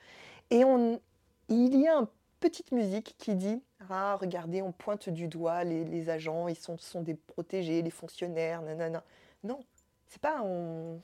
Et 0.51 0.65
on, 0.65 1.01
il 1.49 1.81
y 1.81 1.89
a 1.89 1.95
une 1.95 2.09
petite 2.41 2.73
musique 2.73 3.15
qui 3.19 3.35
dit 3.35 3.63
Ah, 3.89 4.17
regardez, 4.21 4.61
on 4.61 4.73
pointe 4.73 5.09
du 5.09 5.29
doigt 5.29 5.65
les, 5.65 6.11
agents, 6.11 6.49
ils 6.49 6.57
sont, 6.57 6.77
des 7.01 7.15
protégés, 7.15 7.81
les 7.81 7.91
fonctionnaires, 7.91 8.61
nanana. 8.61 9.03
Non, 9.43 9.61
c'est 10.09 10.21
pas, 10.21 10.45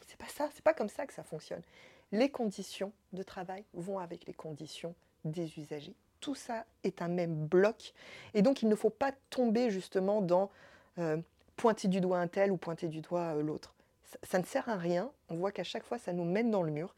c'est 0.06 0.18
pas 0.18 0.28
ça, 0.28 0.50
c'est 0.54 0.64
pas 0.64 0.74
comme 0.74 0.90
ça 0.90 1.06
que 1.06 1.14
ça 1.14 1.22
fonctionne. 1.22 1.62
Les 2.12 2.30
conditions 2.30 2.92
de 3.12 3.22
travail 3.22 3.64
vont 3.72 3.98
avec 3.98 4.26
les 4.26 4.34
conditions 4.34 4.94
des 5.24 5.58
usagers 5.58 5.96
tout 6.20 6.34
ça 6.34 6.64
est 6.84 7.02
un 7.02 7.08
même 7.08 7.46
bloc. 7.46 7.92
Et 8.34 8.42
donc, 8.42 8.62
il 8.62 8.68
ne 8.68 8.74
faut 8.74 8.90
pas 8.90 9.12
tomber 9.30 9.70
justement 9.70 10.20
dans 10.20 10.50
euh, 10.98 11.16
pointer 11.56 11.88
du 11.88 12.00
doigt 12.00 12.18
un 12.18 12.28
tel 12.28 12.50
ou 12.50 12.56
pointer 12.56 12.88
du 12.88 13.00
doigt 13.00 13.36
euh, 13.36 13.42
l'autre. 13.42 13.74
Ça, 14.22 14.38
ne 14.38 14.44
sert 14.44 14.68
à 14.68 14.76
rien. 14.76 15.10
On 15.28 15.36
voit 15.36 15.52
qu'à 15.52 15.64
chaque 15.64 15.84
fois, 15.84 15.98
ça 15.98 16.12
nous 16.12 16.24
mène 16.24 16.50
dans 16.50 16.62
le 16.62 16.72
mur. 16.72 16.94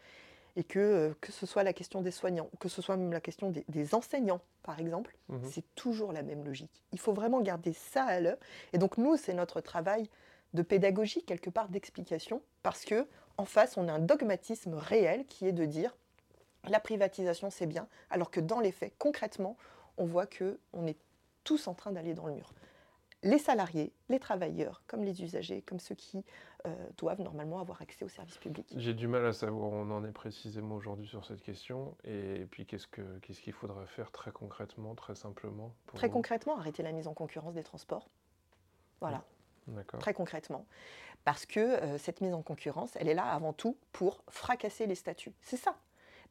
Et 0.57 0.65
que, 0.65 0.79
euh, 0.79 1.15
que 1.21 1.33
ce 1.33 1.47
soit 1.47 1.63
la 1.63 1.73
question 1.73 2.03
des 2.03 2.11
soignants, 2.11 2.51
que 2.59 2.69
ce 2.69 2.83
soit 2.83 2.97
même 2.97 3.13
la 3.13 3.21
question 3.21 3.53
des, 3.69 3.95
enseignants, 3.95 4.41
par 4.63 4.81
exemple, 4.81 5.17
mhm. 5.29 5.49
c'est 5.51 5.65
toujours 5.77 6.13
la 6.13 6.23
même 6.23 6.45
logique. 6.45 6.83
Il 6.93 6.99
faut 6.99 7.13
vraiment 7.13 7.41
garder 7.41 7.73
ça 7.73 8.05
à 8.05 8.21
l'œil. 8.21 8.37
Et 8.73 8.79
donc, 8.79 8.99
nous, 8.99 9.17
c'est 9.17 9.33
notre 9.33 9.61
travail 9.61 10.09
de 10.53 10.63
pédagogie, 10.63 11.23
quelque 11.23 11.51
part 11.51 11.69
d'explication, 11.69 12.43
parce 12.63 12.85
que 12.85 13.07
en 13.37 13.45
face, 13.45 13.77
on 13.77 13.89
a 13.89 13.93
un 13.93 14.01
dogmatisme 14.01 14.75
réel 14.75 15.25
qui 15.27 15.47
est 15.47 15.53
de 15.53 15.65
dire 15.65 15.97
la 16.69 16.81
privatisation, 16.81 17.51
c'est 17.51 17.67
bien, 17.67 17.89
alors 18.11 18.31
que 18.31 18.41
dans 18.41 18.61
les 18.61 18.73
faits, 18.73 18.93
concrètement, 18.99 19.57
on 19.97 20.05
voit 20.05 20.27
qu'on 20.27 20.87
est 20.87 20.99
tous 21.45 21.67
en 21.69 21.75
train 21.75 21.93
d'aller 21.93 22.15
dans 22.15 22.27
le 22.27 22.35
mur. 22.35 22.53
Les 23.23 23.39
salariés, 23.39 23.93
les 24.09 24.19
travailleurs, 24.19 24.83
comme 24.87 25.05
les 25.05 25.23
usagers, 25.23 25.61
comme 25.61 25.79
ceux 25.79 25.95
qui 25.95 26.25
euh, 26.67 26.75
doivent 26.97 27.21
normalement 27.21 27.61
avoir 27.61 27.83
accès 27.83 28.03
aux 28.05 28.09
services 28.09 28.39
publics. 28.39 28.73
J'ai 28.77 28.95
du 28.95 29.09
mal 29.09 29.27
à 29.27 29.35
savoir 29.35 29.71
où 29.71 29.75
on 29.75 29.91
en 29.91 30.05
est 30.05 30.13
précisément 30.13 30.75
aujourd'hui 30.77 31.07
sur 31.07 31.27
cette 31.27 31.43
question. 31.43 31.97
Et 32.05 32.47
puis, 32.51 32.65
qu'est-ce 32.65 32.87
qu'il 32.87 33.53
faudrait 33.53 33.87
faire 33.87 34.11
très 34.11 34.31
concrètement, 34.31 34.95
très 34.95 35.15
simplement 35.15 35.75
Très 35.95 36.09
concrètement, 36.09 36.59
arrêter 36.59 36.83
la 36.83 36.93
mise 36.93 37.09
en 37.09 37.15
concurrence 37.15 37.55
des 37.55 37.63
transports. 37.63 38.09
Voilà. 39.01 39.23
Très 39.99 40.15
concrètement. 40.15 40.65
Parce 41.25 41.45
que 41.45 41.61
euh, 41.61 41.99
cette 41.99 42.23
mise 42.23 42.33
en 42.33 42.43
concurrence, 42.43 42.97
elle 42.97 43.09
est 43.09 43.15
là 43.15 43.27
avant 43.27 43.53
tout 43.53 43.77
pour 43.93 44.25
fracasser 44.31 44.87
les 44.87 44.95
statuts. 44.95 45.35
C'est 45.43 45.59
ça. 45.59 45.77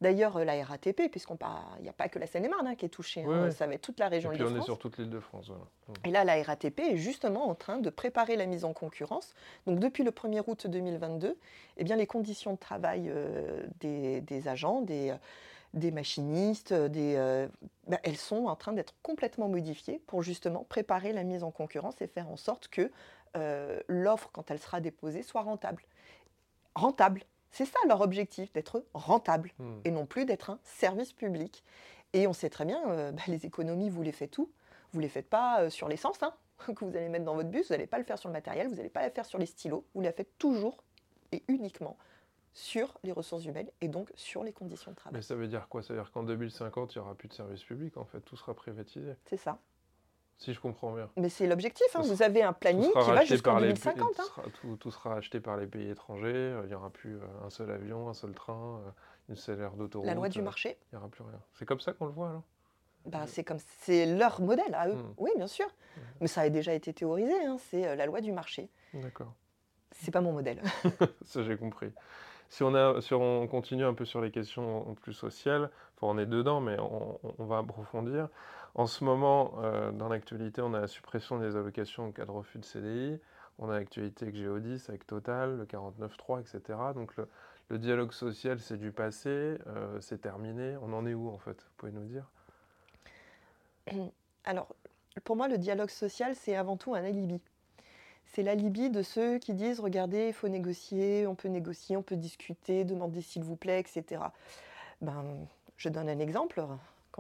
D'ailleurs, 0.02 0.38
euh, 0.38 0.46
la 0.46 0.64
RATP, 0.64 1.10
puisqu'on 1.10 1.38
il 1.78 1.84
n'y 1.84 1.90
a 1.90 1.94
pas 1.94 2.10
que 2.10 2.20
la 2.20 2.28
Seine-et-Marne 2.28 2.68
hein, 2.68 2.76
qui 2.76 2.86
est 2.86 2.90
touchée, 2.90 3.24
hein, 3.24 3.52
ça 3.52 3.68
va 3.68 3.74
être 3.74 3.82
toute 3.82 4.00
la 4.00 4.08
région 4.08 4.32
Et 4.32 4.36
puis 4.36 4.44
on 4.44 4.56
est 4.56 4.64
sur 4.64 4.78
toute 4.78 4.98
l'île 4.98 5.10
de 5.10 5.20
France. 5.20 5.52
Et 6.06 6.12
là, 6.12 6.24
la 6.24 6.42
RATP 6.42 6.80
est 6.80 6.98
justement 6.98 7.50
en 7.50 7.56
train 7.56 7.80
de 7.80 7.90
préparer 7.90 8.36
la 8.36 8.46
mise 8.46 8.66
en 8.66 8.74
concurrence. 8.74 9.34
Donc 9.68 9.80
depuis 9.80 10.04
le 10.04 10.12
1er 10.12 10.44
août 10.48 10.68
2022, 10.68 11.38
eh 11.78 11.84
bien, 11.84 11.96
les 11.96 12.08
conditions 12.08 12.54
de 12.54 12.60
travail 12.60 13.10
euh, 13.10 13.66
des, 13.80 14.48
agents, 14.48 14.82
des, 14.82 15.14
des 15.74 15.92
machinistes, 15.92 16.74
des, 16.74 17.48
bah, 17.88 18.00
elles 18.04 18.18
sont 18.18 18.46
en 18.46 18.56
train 18.56 18.74
d'être 18.74 18.94
complètement 19.04 19.50
modifiées 19.50 20.02
pour 20.08 20.24
justement 20.24 20.66
préparer 20.70 21.12
la 21.12 21.24
mise 21.24 21.44
en 21.44 21.52
concurrence 21.52 22.02
et 22.02 22.08
faire 22.08 22.30
en 22.30 22.38
sorte 22.38 22.68
que 22.68 22.92
euh, 23.36 23.80
l'offre, 23.88 24.30
quand 24.32 24.50
elle 24.52 24.60
sera 24.60 24.82
déposée, 24.82 25.22
soit 25.22 25.42
rentable. 25.42 25.84
Rentable, 26.76 27.24
c'est 27.52 27.66
ça 27.66 27.80
leur 27.88 28.02
objectif, 28.02 28.52
d'être 28.54 28.84
rentable 28.94 29.52
hmm. 29.60 29.80
et 29.86 29.92
non 29.92 30.06
plus 30.06 30.26
d'être 30.26 30.50
un 30.50 30.60
service 30.64 31.14
public. 31.14 31.64
Et 32.14 32.28
on 32.28 32.34
sait 32.34 32.50
très 32.50 32.66
bien, 32.66 32.82
euh, 32.90 33.12
bah, 33.12 33.22
les 33.28 33.46
économies, 33.46 33.90
vous 33.90 34.02
les 34.02 34.12
faites 34.12 34.38
où? 34.38 34.52
Vous 34.92 35.00
ne 35.00 35.04
les 35.04 35.10
faites 35.10 35.30
pas 35.30 35.62
euh, 35.62 35.70
sur 35.70 35.88
l'essence 35.88 36.22
hein, 36.24 36.34
que 36.76 36.86
vous 36.86 36.96
allez 36.96 37.10
mettre 37.10 37.26
dans 37.26 37.36
votre 37.36 37.50
bus, 37.50 37.68
vous 37.68 37.74
n'allez 37.74 37.88
pas 37.88 37.98
le 37.98 38.04
faire 38.04 38.18
sur 38.18 38.30
le 38.30 38.34
matériel, 38.34 38.68
vous 38.68 38.76
n'allez 38.76 38.90
pas 38.90 39.06
le 39.06 39.12
faire 39.12 39.26
sur 39.26 39.38
les 39.38 39.46
stylos, 39.46 39.86
vous 39.94 40.02
la 40.02 40.12
faites 40.12 40.38
toujours 40.38 40.84
et 41.32 41.44
uniquement 41.48 41.98
sur 42.54 42.98
les 43.04 43.12
ressources 43.12 43.46
humaines 43.46 43.70
et 43.82 43.88
donc 43.88 44.12
sur 44.16 44.44
les 44.44 44.52
conditions 44.52 44.92
de 44.92 44.96
travail. 44.96 45.18
Mais 45.18 45.22
ça 45.22 45.36
veut 45.36 45.48
dire 45.48 45.68
quoi? 45.70 45.84
Ça 45.84 45.94
veut 45.94 46.00
dire 46.00 46.12
qu'en 46.12 46.24
2050, 46.24 46.96
il 46.96 46.98
n'y 46.98 47.02
aura 47.02 47.16
plus 47.16 47.28
de 47.28 47.34
service 47.34 47.64
public, 47.64 47.96
en 47.98 48.06
fait, 48.06 48.20
tout 48.22 48.36
sera 48.36 48.54
privatisé. 48.54 49.14
C'est 49.26 49.38
ça 49.38 49.60
si 50.40 50.54
je 50.54 50.60
comprends 50.60 50.94
bien. 50.94 51.10
Mais 51.18 51.30
c'est 51.30 51.48
l'objectif, 51.48 51.88
hein. 51.96 52.02
vous 52.02 52.24
avez 52.24 52.42
un 52.42 52.54
planning 52.54 52.90
qui 52.90 53.12
va 53.12 53.26
jusqu'en 53.26 53.60
2050. 53.60 54.20
Hein. 54.20 54.76
tout, 54.80 54.92
sera 54.92 55.16
acheté 55.16 55.42
par 55.42 55.58
les 55.58 55.68
pays 55.68 55.90
étrangers, 55.90 56.34
euh, 56.34 56.62
il 56.64 56.70
n'y 56.70 56.76
aura 56.76 56.90
plus 56.90 57.18
euh, 57.18 57.46
un 57.46 57.50
seul 57.50 57.70
avion, 57.70 58.08
un 58.08 58.14
seul 58.14 58.32
train, 58.32 58.82
euh, 58.86 58.90
une 59.28 59.36
seule 59.36 59.60
aire 59.60 59.74
d'autoroute. 59.74 60.08
La 60.08 60.16
loi 60.16 60.30
du 60.30 60.42
marché. 60.42 60.78
Il 60.92 60.96
n'y 60.96 61.00
aura 61.00 61.10
plus 61.10 61.24
rien. 61.24 61.40
C'est 61.56 61.66
comme 61.66 61.82
ça 61.82 61.92
qu'on 61.92 62.06
le 62.06 62.14
voit 62.14 62.30
alors? 62.30 62.44
Bah, 63.06 63.28
c'est 63.28 63.44
comme 63.44 63.60
c'est 63.82 64.06
leur 64.06 64.42
modèle 64.42 64.74
à 64.74 64.88
eux. 64.88 64.96
Hmm. 64.96 65.14
Oui, 65.18 65.32
bien 65.36 65.48
sûr. 65.48 65.68
Mais 66.22 66.28
ça 66.28 66.42
a 66.42 66.50
déjà 66.50 66.74
été 66.74 66.94
théorisé. 66.94 67.34
Hein. 67.46 67.58
c'est 67.70 67.96
la 67.96 68.06
loi 68.06 68.22
du 68.22 68.32
marché. 68.32 68.70
D'accord. 68.94 69.34
C'est 69.92 70.12
pas 70.12 70.22
mon 70.22 70.32
modèle. 70.32 70.62
ça 71.26 71.44
j'ai 71.44 71.58
compris. 71.58 71.92
Si 72.50 72.64
on, 72.64 72.74
a, 72.74 73.00
si 73.02 73.14
on 73.14 73.48
continue 73.48 73.86
un 73.86 73.94
peu 73.94 74.06
sur 74.06 74.22
les 74.22 74.32
questions 74.32 74.96
plus 75.02 75.14
sociales, 75.14 75.70
on 76.02 76.18
est 76.18 76.26
dedans, 76.26 76.62
mais 76.62 76.80
on, 76.80 77.20
on 77.38 77.46
va 77.46 77.60
approfondir. 77.60 78.30
En 78.76 78.88
ce 78.88 79.04
moment, 79.04 79.54
euh, 79.64 79.92
dans 79.92 80.10
l'actualité, 80.10 80.62
on 80.62 80.74
a 80.74 80.80
la 80.80 80.88
suppression 80.88 81.40
des 81.40 81.56
allocations 81.56 82.08
en 82.08 82.12
cas 82.12 82.26
de 82.26 82.32
refus 82.32 82.60
de 82.60 82.66
CDI. 82.66 83.20
On 83.58 83.70
a 83.70 83.78
l'actualité 83.78 84.26
avec 84.26 84.36
Géodis, 84.36 84.84
avec 84.88 85.06
Total, 85.06 85.58
le 85.58 85.66
49.3, 85.66 86.40
etc. 86.40 86.80
Donc 86.96 87.14
le, 87.18 87.78
dialogue 87.78 88.14
social, 88.14 88.60
c'est 88.60 88.78
du 88.78 88.92
passé, 88.92 89.30
euh, 89.68 90.00
c'est 90.00 90.22
terminé. 90.22 90.78
On 90.82 90.94
en 90.94 91.06
est 91.06 91.14
où 91.14 91.30
en 91.30 91.38
fait? 91.38 91.62
Vous 91.62 91.76
pouvez 91.78 91.92
nous 91.92 92.06
dire? 92.06 92.26
Alors, 94.46 94.68
pour 95.24 95.36
moi, 95.36 95.48
le 95.48 95.58
dialogue 95.58 95.90
social, 95.90 96.36
c'est 96.36 96.56
avant 96.56 96.78
tout 96.78 96.96
un 96.96 97.04
alibi. 97.04 97.42
C'est 98.26 98.44
l'alibi 98.44 98.90
de 98.90 99.02
ceux 99.02 99.40
qui 99.40 99.54
disent, 99.54 99.80
regardez, 99.80 100.28
il 100.28 100.34
faut 100.34 100.48
négocier, 100.48 101.26
on 101.26 101.36
peut 101.36 101.48
négocier, 101.48 101.98
on 101.98 102.04
peut 102.04 102.16
discuter, 102.16 102.86
demander 102.86 103.22
s'il 103.22 103.44
vous 103.44 103.56
plaît, 103.56 103.80
etc. 103.80 104.22
Ben, 105.02 105.26
je 105.78 105.90
donne 105.90 106.10
un 106.10 106.20
exemple. 106.20 106.64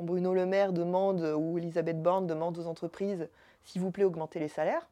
Bruno 0.01 0.33
Le 0.33 0.45
Maire 0.45 0.73
demande, 0.73 1.21
ou 1.37 1.57
Elisabeth 1.57 2.01
Borne 2.01 2.27
demande 2.27 2.57
aux 2.57 2.67
entreprises, 2.67 3.27
s'il 3.63 3.81
vous 3.81 3.91
plaît, 3.91 4.03
augmenter 4.03 4.39
les 4.39 4.47
salaires, 4.47 4.87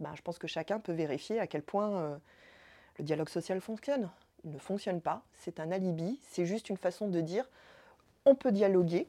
ben, 0.00 0.12
je 0.14 0.22
pense 0.22 0.38
que 0.38 0.46
chacun 0.46 0.80
peut 0.80 0.92
vérifier 0.92 1.38
à 1.38 1.46
quel 1.46 1.62
point 1.62 1.90
euh, 1.90 2.16
le 2.98 3.04
dialogue 3.04 3.28
social 3.28 3.60
fonctionne. 3.60 4.08
Il 4.44 4.52
ne 4.52 4.58
fonctionne 4.58 5.00
pas, 5.00 5.22
c'est 5.34 5.60
un 5.60 5.70
alibi, 5.70 6.18
c'est 6.22 6.46
juste 6.46 6.70
une 6.70 6.78
façon 6.78 7.08
de 7.08 7.20
dire 7.20 7.48
on 8.24 8.34
peut 8.34 8.52
dialoguer. 8.52 9.06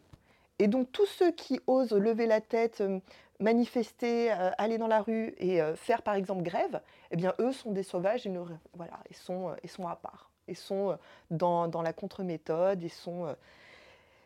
Et 0.59 0.67
donc 0.67 0.91
tous 0.91 1.05
ceux 1.05 1.31
qui 1.31 1.59
osent 1.65 1.93
lever 1.93 2.27
la 2.27 2.41
tête, 2.41 2.81
euh, 2.81 2.99
manifester, 3.39 4.33
euh, 4.33 4.51
aller 4.57 4.77
dans 4.77 4.87
la 4.87 5.01
rue 5.01 5.33
et 5.37 5.61
faire 5.75 6.01
par 6.01 6.15
exemple 6.15 6.43
grève, 6.43 6.81
eh 7.11 7.15
bien 7.15 7.33
eux 7.39 7.53
sont 7.53 7.71
des 7.71 7.83
sauvages 7.83 8.27
et 8.27 8.33
voilà, 8.73 8.99
ils, 9.09 9.15
sont, 9.15 9.55
ils 9.63 9.69
sont 9.69 9.87
à 9.87 9.95
part. 9.95 10.29
Ils 10.47 10.57
sont 10.57 10.97
dans, 11.29 11.67
dans 11.69 11.81
la 11.81 11.93
contre-méthode, 11.93 12.83
ils 12.83 12.89
sont 12.89 13.33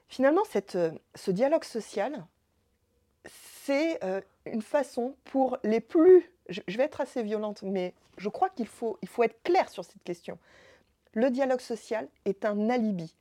Finalement, 0.07 0.43
euh, 0.75 0.91
ce 1.15 1.31
dialogue 1.31 1.63
social, 1.63 2.25
c'est 3.63 4.03
euh, 4.03 4.21
une 4.45 4.61
façon 4.61 5.15
pour 5.25 5.57
les 5.63 5.79
plus... 5.79 6.31
Je, 6.49 6.61
vais 6.77 6.83
être 6.83 7.01
assez 7.01 7.23
violente, 7.23 7.63
mais 7.63 7.93
je 8.17 8.29
crois 8.29 8.49
qu'il 8.49 8.67
faut, 8.67 8.97
il 9.01 9.07
faut 9.07 9.23
être 9.23 9.41
clair 9.43 9.69
sur 9.69 9.83
cette 9.83 10.03
question. 10.03 10.37
Le 11.13 11.29
dialogue 11.31 11.61
social 11.61 12.07
est 12.25 12.45
un 12.45 12.69
alibi. 12.69 13.15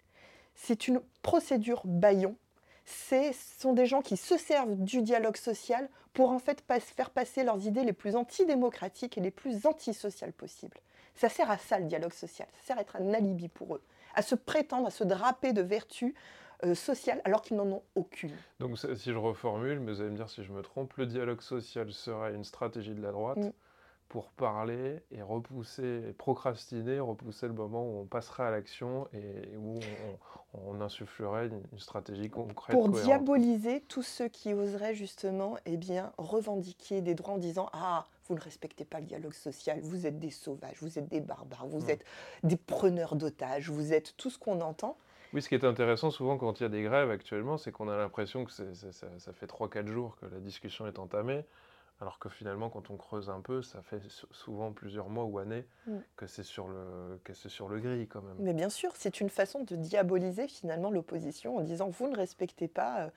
C'est 0.55 0.89
une 0.89 1.01
procédure 1.23 1.83
baillon. 1.85 2.37
Ce 2.85 3.33
sont 3.59 3.73
des 3.73 3.87
gens 3.87 4.03
qui 4.03 4.17
se 4.17 4.37
servent 4.37 4.77
du 4.77 5.01
dialogue 5.01 5.37
social 5.37 5.89
pour 6.13 6.31
en 6.31 6.39
fait 6.39 6.63
faire 6.81 7.11
passer 7.11 7.45
leurs 7.45 7.67
idées 7.67 7.83
les 7.83 7.93
plus 7.93 8.15
antidémocratiques 8.15 9.17
et 9.17 9.21
les 9.21 9.31
plus 9.31 9.67
antisociales 9.67 10.33
possibles. 10.33 10.79
Ça 11.15 11.29
sert 11.29 11.51
à 11.51 11.59
ça 11.59 11.79
le 11.79 11.87
dialogue 11.87 12.13
social, 12.13 12.49
ça 12.61 12.67
sert 12.67 12.79
à 12.79 12.81
être 12.83 12.97
un 12.97 13.15
alibi 13.15 13.49
pour 13.49 13.77
eux, 13.77 13.83
à 14.15 14.23
se 14.23 14.35
prétendre, 14.35 14.89
à 14.89 14.91
se 14.91 15.05
draper 15.05 15.53
de 15.53 15.63
vertus 15.63 16.15
euh, 16.65 16.75
alors 17.25 17.43
qu'ils 17.43 17.57
n'en 17.57 17.67
ont 17.67 17.83
aucune. 17.95 18.33
Donc 18.61 18.79
si 18.79 19.13
je 19.13 19.17
reformule, 19.17 19.81
mais 19.81 19.93
vous 19.93 20.01
allez 20.01 20.11
me 20.11 20.17
dire 20.17 20.31
si 20.31 20.45
je 20.45 20.53
me 20.53 20.63
trompe, 20.63 20.95
le 20.97 21.07
dialogue 21.07 21.41
social 21.41 21.93
serait 21.93 22.35
une 22.35 22.45
stratégie 22.45 22.95
de 22.95 23.03
la 23.03 23.13
droite 23.13 23.39
mm 23.39 23.51
pour 24.09 24.31
parler 24.31 25.01
et 25.11 25.23
repousser, 25.23 26.15
procrastiner, 26.19 27.01
repousser 27.01 27.49
le 27.49 27.53
moment 27.53 27.83
où 27.83 27.99
on 28.03 28.05
passerait 28.05 28.45
à 28.45 28.51
l'action 28.53 29.09
et 29.13 29.57
où 29.57 29.81
on, 30.55 30.81
insufflerait 30.81 31.49
une, 31.49 31.79
stratégie 31.79 32.31
concrète. 32.31 32.77
Pour 32.77 32.89
diaboliser 32.89 33.81
tous 33.89 34.05
ceux 34.05 34.29
qui 34.29 34.55
oseraient 34.55 34.95
justement 34.95 35.57
eh 35.67 35.77
bien, 35.77 36.13
revendiquer 36.17 37.01
des 37.01 37.15
droits 37.15 37.35
en 37.35 37.39
disant 37.39 37.69
Ah, 37.73 38.07
vous 38.29 38.37
ne 38.37 38.41
respectez 38.41 38.85
pas 38.85 39.01
le 39.01 39.07
dialogue 39.07 39.35
social, 39.35 39.81
vous 39.81 40.07
êtes 40.07 40.21
des 40.21 40.31
sauvages, 40.31 40.77
vous 40.81 40.97
êtes 40.97 41.09
des 41.09 41.21
barbares, 41.21 41.67
vous 41.67 41.87
hmm. 41.87 41.91
êtes 41.91 42.05
des 42.45 42.57
preneurs 42.57 43.17
d'otages, 43.17 43.69
vous 43.69 43.93
êtes 43.93 44.17
tout 44.17 44.31
ce 44.31 44.39
qu'on 44.39 44.61
entend. 44.61 44.97
Oui, 45.35 45.43
ce 45.43 45.49
qui 45.49 45.57
est 45.57 45.65
intéressant 45.65 46.11
souvent 46.11 46.39
quand 46.39 46.61
il 46.61 46.63
y 46.63 46.67
a 46.67 46.69
des 46.69 46.83
grèves 46.83 47.11
actuellement, 47.11 47.59
c'est 47.59 47.73
qu'on 47.73 47.89
a 47.89 47.97
l'impression 47.97 48.45
que 48.45 48.53
ça, 48.53 48.65
ça, 48.93 49.33
fait 49.33 49.47
3-4 49.47 49.89
jours 49.89 50.17
que 50.21 50.27
la 50.27 50.39
discussion 50.39 50.87
est 50.87 51.01
entamée. 51.01 51.45
Alors 52.01 52.19
que 52.19 52.29
finalement, 52.29 52.71
quand 52.71 52.91
on 52.91 52.97
creuse 52.97 53.31
un 53.31 53.41
peu, 53.41 53.63
ça 53.63 53.81
fait 53.83 54.01
souvent 54.31 54.73
plusieurs 54.73 55.09
mois 55.09 55.25
ou 55.25 55.39
années 55.39 55.65
mm. 55.87 55.99
que 56.17 56.27
c'est 56.27 56.43
sur, 56.43 56.69
le, 56.69 57.21
sur 57.33 57.69
le 57.69 57.81
gris 57.81 58.09
quand 58.09 58.23
même. 58.23 58.37
Mais 58.39 58.53
bien 58.53 58.69
sûr, 58.69 58.93
c'est 58.95 59.21
une 59.21 59.31
façon 59.31 59.63
de 59.65 59.77
diaboliser 59.77 60.49
finalement 60.49 60.91
l'opposition 60.91 61.57
en 61.57 61.63
disant 61.63 61.89
vous 61.89 62.09
ne 62.09 62.17
respectez 62.17 62.69
pas. 62.69 63.01
Euh, 63.01 63.11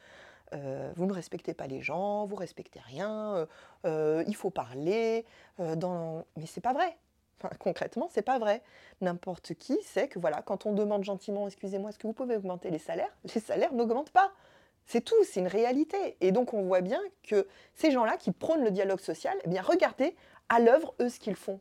euh, 0.54 0.94
vous 0.96 1.06
ne 1.06 1.12
respectez 1.12 1.54
pas 1.54 1.68
les 1.68 1.82
gens, 1.82 2.26
vous 2.26 2.38
respectez 2.38 2.80
rien, 2.80 3.48
euh, 3.86 4.24
il 4.28 4.36
faut 4.36 4.50
parler. 4.50 5.26
dans... 5.60 6.24
Mais 6.38 6.46
c'est 6.46 6.62
pas 6.62 6.72
vrai. 6.72 6.98
Enfin, 7.40 7.54
concrètement, 7.60 8.10
c'est 8.12 8.24
pas 8.24 8.40
vrai. 8.40 8.64
N'importe 9.02 9.54
qui 9.54 9.78
sait 9.84 10.08
que 10.08 10.18
voilà, 10.18 10.42
quand 10.42 10.66
on 10.66 10.74
demande 10.74 11.04
gentiment, 11.04 11.48
excusez-moi, 11.48 11.92
est-ce 11.92 12.00
que 12.00 12.08
vous 12.08 12.14
pouvez 12.14 12.36
augmenter 12.36 12.70
les 12.72 12.80
salaires? 12.80 13.16
Les 13.36 13.42
salaires 13.42 13.74
n'augmentent 13.74 14.12
pas. 14.12 14.32
C'est 14.88 15.02
tout, 15.02 15.22
c'est 15.24 15.42
une 15.42 15.48
réalité. 15.48 16.18
Et 16.22 16.32
donc 16.32 16.54
on 16.54 16.64
voit 16.64 16.82
bien 16.82 17.02
que 17.24 17.48
ces 17.76 17.92
gens-là 17.92 18.18
qui 18.18 18.32
prônent 18.32 18.64
le 18.64 18.72
dialogue 18.72 19.02
social, 19.02 19.38
eh 19.44 19.50
bien 19.50 19.62
regardez 19.62 20.16
à 20.50 20.60
l'œuvre 20.60 20.96
eux 21.02 21.10
ce 21.10 21.20
qu'ils 21.20 21.36
font. 21.36 21.60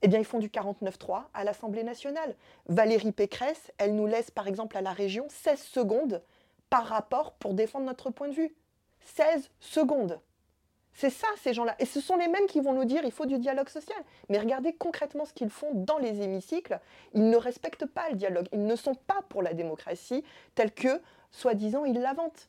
Eh 0.00 0.08
bien 0.08 0.18
ils 0.18 0.24
font 0.24 0.38
du 0.38 0.48
49-3 0.48 1.24
à 1.34 1.44
l'Assemblée 1.44 1.82
nationale. 1.82 2.36
Valérie 2.68 3.12
Pécresse, 3.12 3.72
elle 3.78 3.94
nous 3.94 4.06
laisse 4.06 4.30
par 4.30 4.46
exemple 4.46 4.76
à 4.76 4.80
la 4.80 4.92
région 4.92 5.26
16 5.28 5.60
secondes 5.60 6.22
par 6.70 6.86
rapport 6.86 7.32
pour 7.34 7.54
défendre 7.54 7.84
notre 7.84 8.10
point 8.10 8.28
de 8.28 8.34
vue. 8.34 8.54
16 9.00 9.50
secondes. 9.60 10.20
C'est 10.94 11.10
ça, 11.10 11.26
ces 11.40 11.54
gens-là. 11.54 11.74
Et 11.78 11.86
ce 11.86 12.00
sont 12.00 12.16
les 12.16 12.28
mêmes 12.28 12.46
qui 12.46 12.60
vont 12.60 12.74
nous 12.74 12.84
dire 12.84 13.02
il 13.04 13.12
faut 13.12 13.26
du 13.26 13.38
dialogue 13.38 13.68
social. 13.68 13.98
Mais 14.28 14.38
regardez 14.38 14.72
concrètement 14.74 15.24
ce 15.24 15.32
qu'ils 15.32 15.50
font 15.50 15.70
dans 15.72 15.98
les 15.98 16.22
hémicycles. 16.22 16.78
Ils 17.14 17.28
ne 17.28 17.36
respectent 17.36 17.86
pas 17.86 18.10
le 18.10 18.16
dialogue. 18.16 18.48
Ils 18.52 18.64
ne 18.66 18.76
sont 18.76 18.94
pas 18.94 19.22
pour 19.28 19.42
la 19.42 19.54
démocratie 19.54 20.22
telle 20.54 20.72
que, 20.72 21.00
soi-disant, 21.30 21.84
ils 21.84 22.00
l'inventent. 22.00 22.48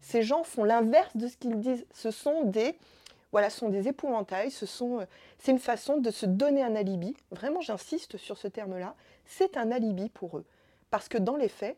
Ces 0.00 0.22
gens 0.22 0.44
font 0.44 0.64
l'inverse 0.64 1.16
de 1.16 1.26
ce 1.26 1.36
qu'ils 1.36 1.58
disent. 1.58 1.86
Ce 1.92 2.12
sont 2.12 2.44
des, 2.44 2.78
voilà, 3.32 3.50
sont 3.50 3.68
des 3.68 3.88
épouvantails. 3.88 4.52
Euh, 4.62 5.06
c'est 5.38 5.50
une 5.50 5.58
façon 5.58 5.98
de 5.98 6.10
se 6.10 6.26
donner 6.26 6.62
un 6.62 6.76
alibi. 6.76 7.16
Vraiment, 7.32 7.60
j'insiste 7.60 8.16
sur 8.16 8.38
ce 8.38 8.46
terme-là. 8.46 8.94
C'est 9.24 9.56
un 9.56 9.72
alibi 9.72 10.08
pour 10.08 10.38
eux, 10.38 10.44
parce 10.90 11.08
que 11.08 11.18
dans 11.18 11.36
les 11.36 11.48
faits, 11.48 11.76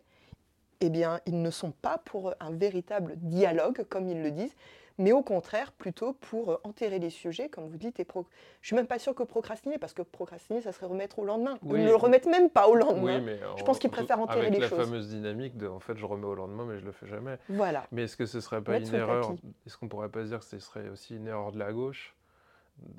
eh 0.80 0.90
bien, 0.90 1.20
ils 1.26 1.40
ne 1.40 1.50
sont 1.50 1.72
pas 1.72 1.98
pour 2.04 2.34
un 2.38 2.50
véritable 2.50 3.14
dialogue, 3.16 3.84
comme 3.88 4.08
ils 4.08 4.22
le 4.22 4.30
disent 4.30 4.54
mais 4.98 5.12
au 5.12 5.22
contraire, 5.22 5.72
plutôt 5.72 6.12
pour 6.12 6.50
euh, 6.50 6.60
enterrer 6.64 6.98
les 6.98 7.10
sujets, 7.10 7.48
comme 7.48 7.68
vous 7.68 7.76
dites. 7.76 8.00
Et 8.00 8.04
pro... 8.04 8.26
Je 8.60 8.66
suis 8.66 8.76
même 8.76 8.86
pas 8.86 8.98
sûre 8.98 9.14
que 9.14 9.22
procrastiner, 9.22 9.78
parce 9.78 9.92
que 9.92 10.02
procrastiner, 10.02 10.60
ça 10.60 10.72
serait 10.72 10.86
remettre 10.86 11.20
au 11.20 11.24
lendemain. 11.24 11.58
Ils 11.62 11.84
ne 11.84 11.88
le 11.88 11.94
remettent 11.94 12.26
même 12.26 12.50
pas 12.50 12.68
au 12.68 12.74
lendemain. 12.74 13.20
mais 13.20 13.40
je 13.56 13.62
pense 13.62 13.78
qu'ils 13.78 13.90
préfèrent 13.90 14.20
enterrer 14.20 14.50
les 14.50 14.60
choses. 14.60 14.72
Avec 14.72 14.78
la 14.78 14.84
fameuse 14.84 15.08
dynamique 15.08 15.56
de, 15.56 15.68
en 15.68 15.80
fait, 15.80 15.96
je 15.96 16.04
remets 16.04 16.26
au 16.26 16.34
lendemain, 16.34 16.64
mais 16.66 16.78
je 16.78 16.84
le 16.84 16.92
fais 16.92 17.06
jamais. 17.06 17.38
Voilà. 17.48 17.86
Mais 17.92 18.04
est-ce 18.04 18.16
que 18.16 18.26
ce 18.26 18.40
serait 18.40 18.62
pas 18.62 18.78
une 18.78 18.94
erreur 18.94 19.34
Est-ce 19.66 19.78
qu'on 19.78 19.88
pourrait 19.88 20.10
pas 20.10 20.24
dire 20.24 20.40
que 20.40 20.44
ce 20.44 20.58
serait 20.58 20.88
aussi 20.88 21.16
une 21.16 21.28
erreur 21.28 21.52
de 21.52 21.58
la 21.58 21.72
gauche 21.72 22.14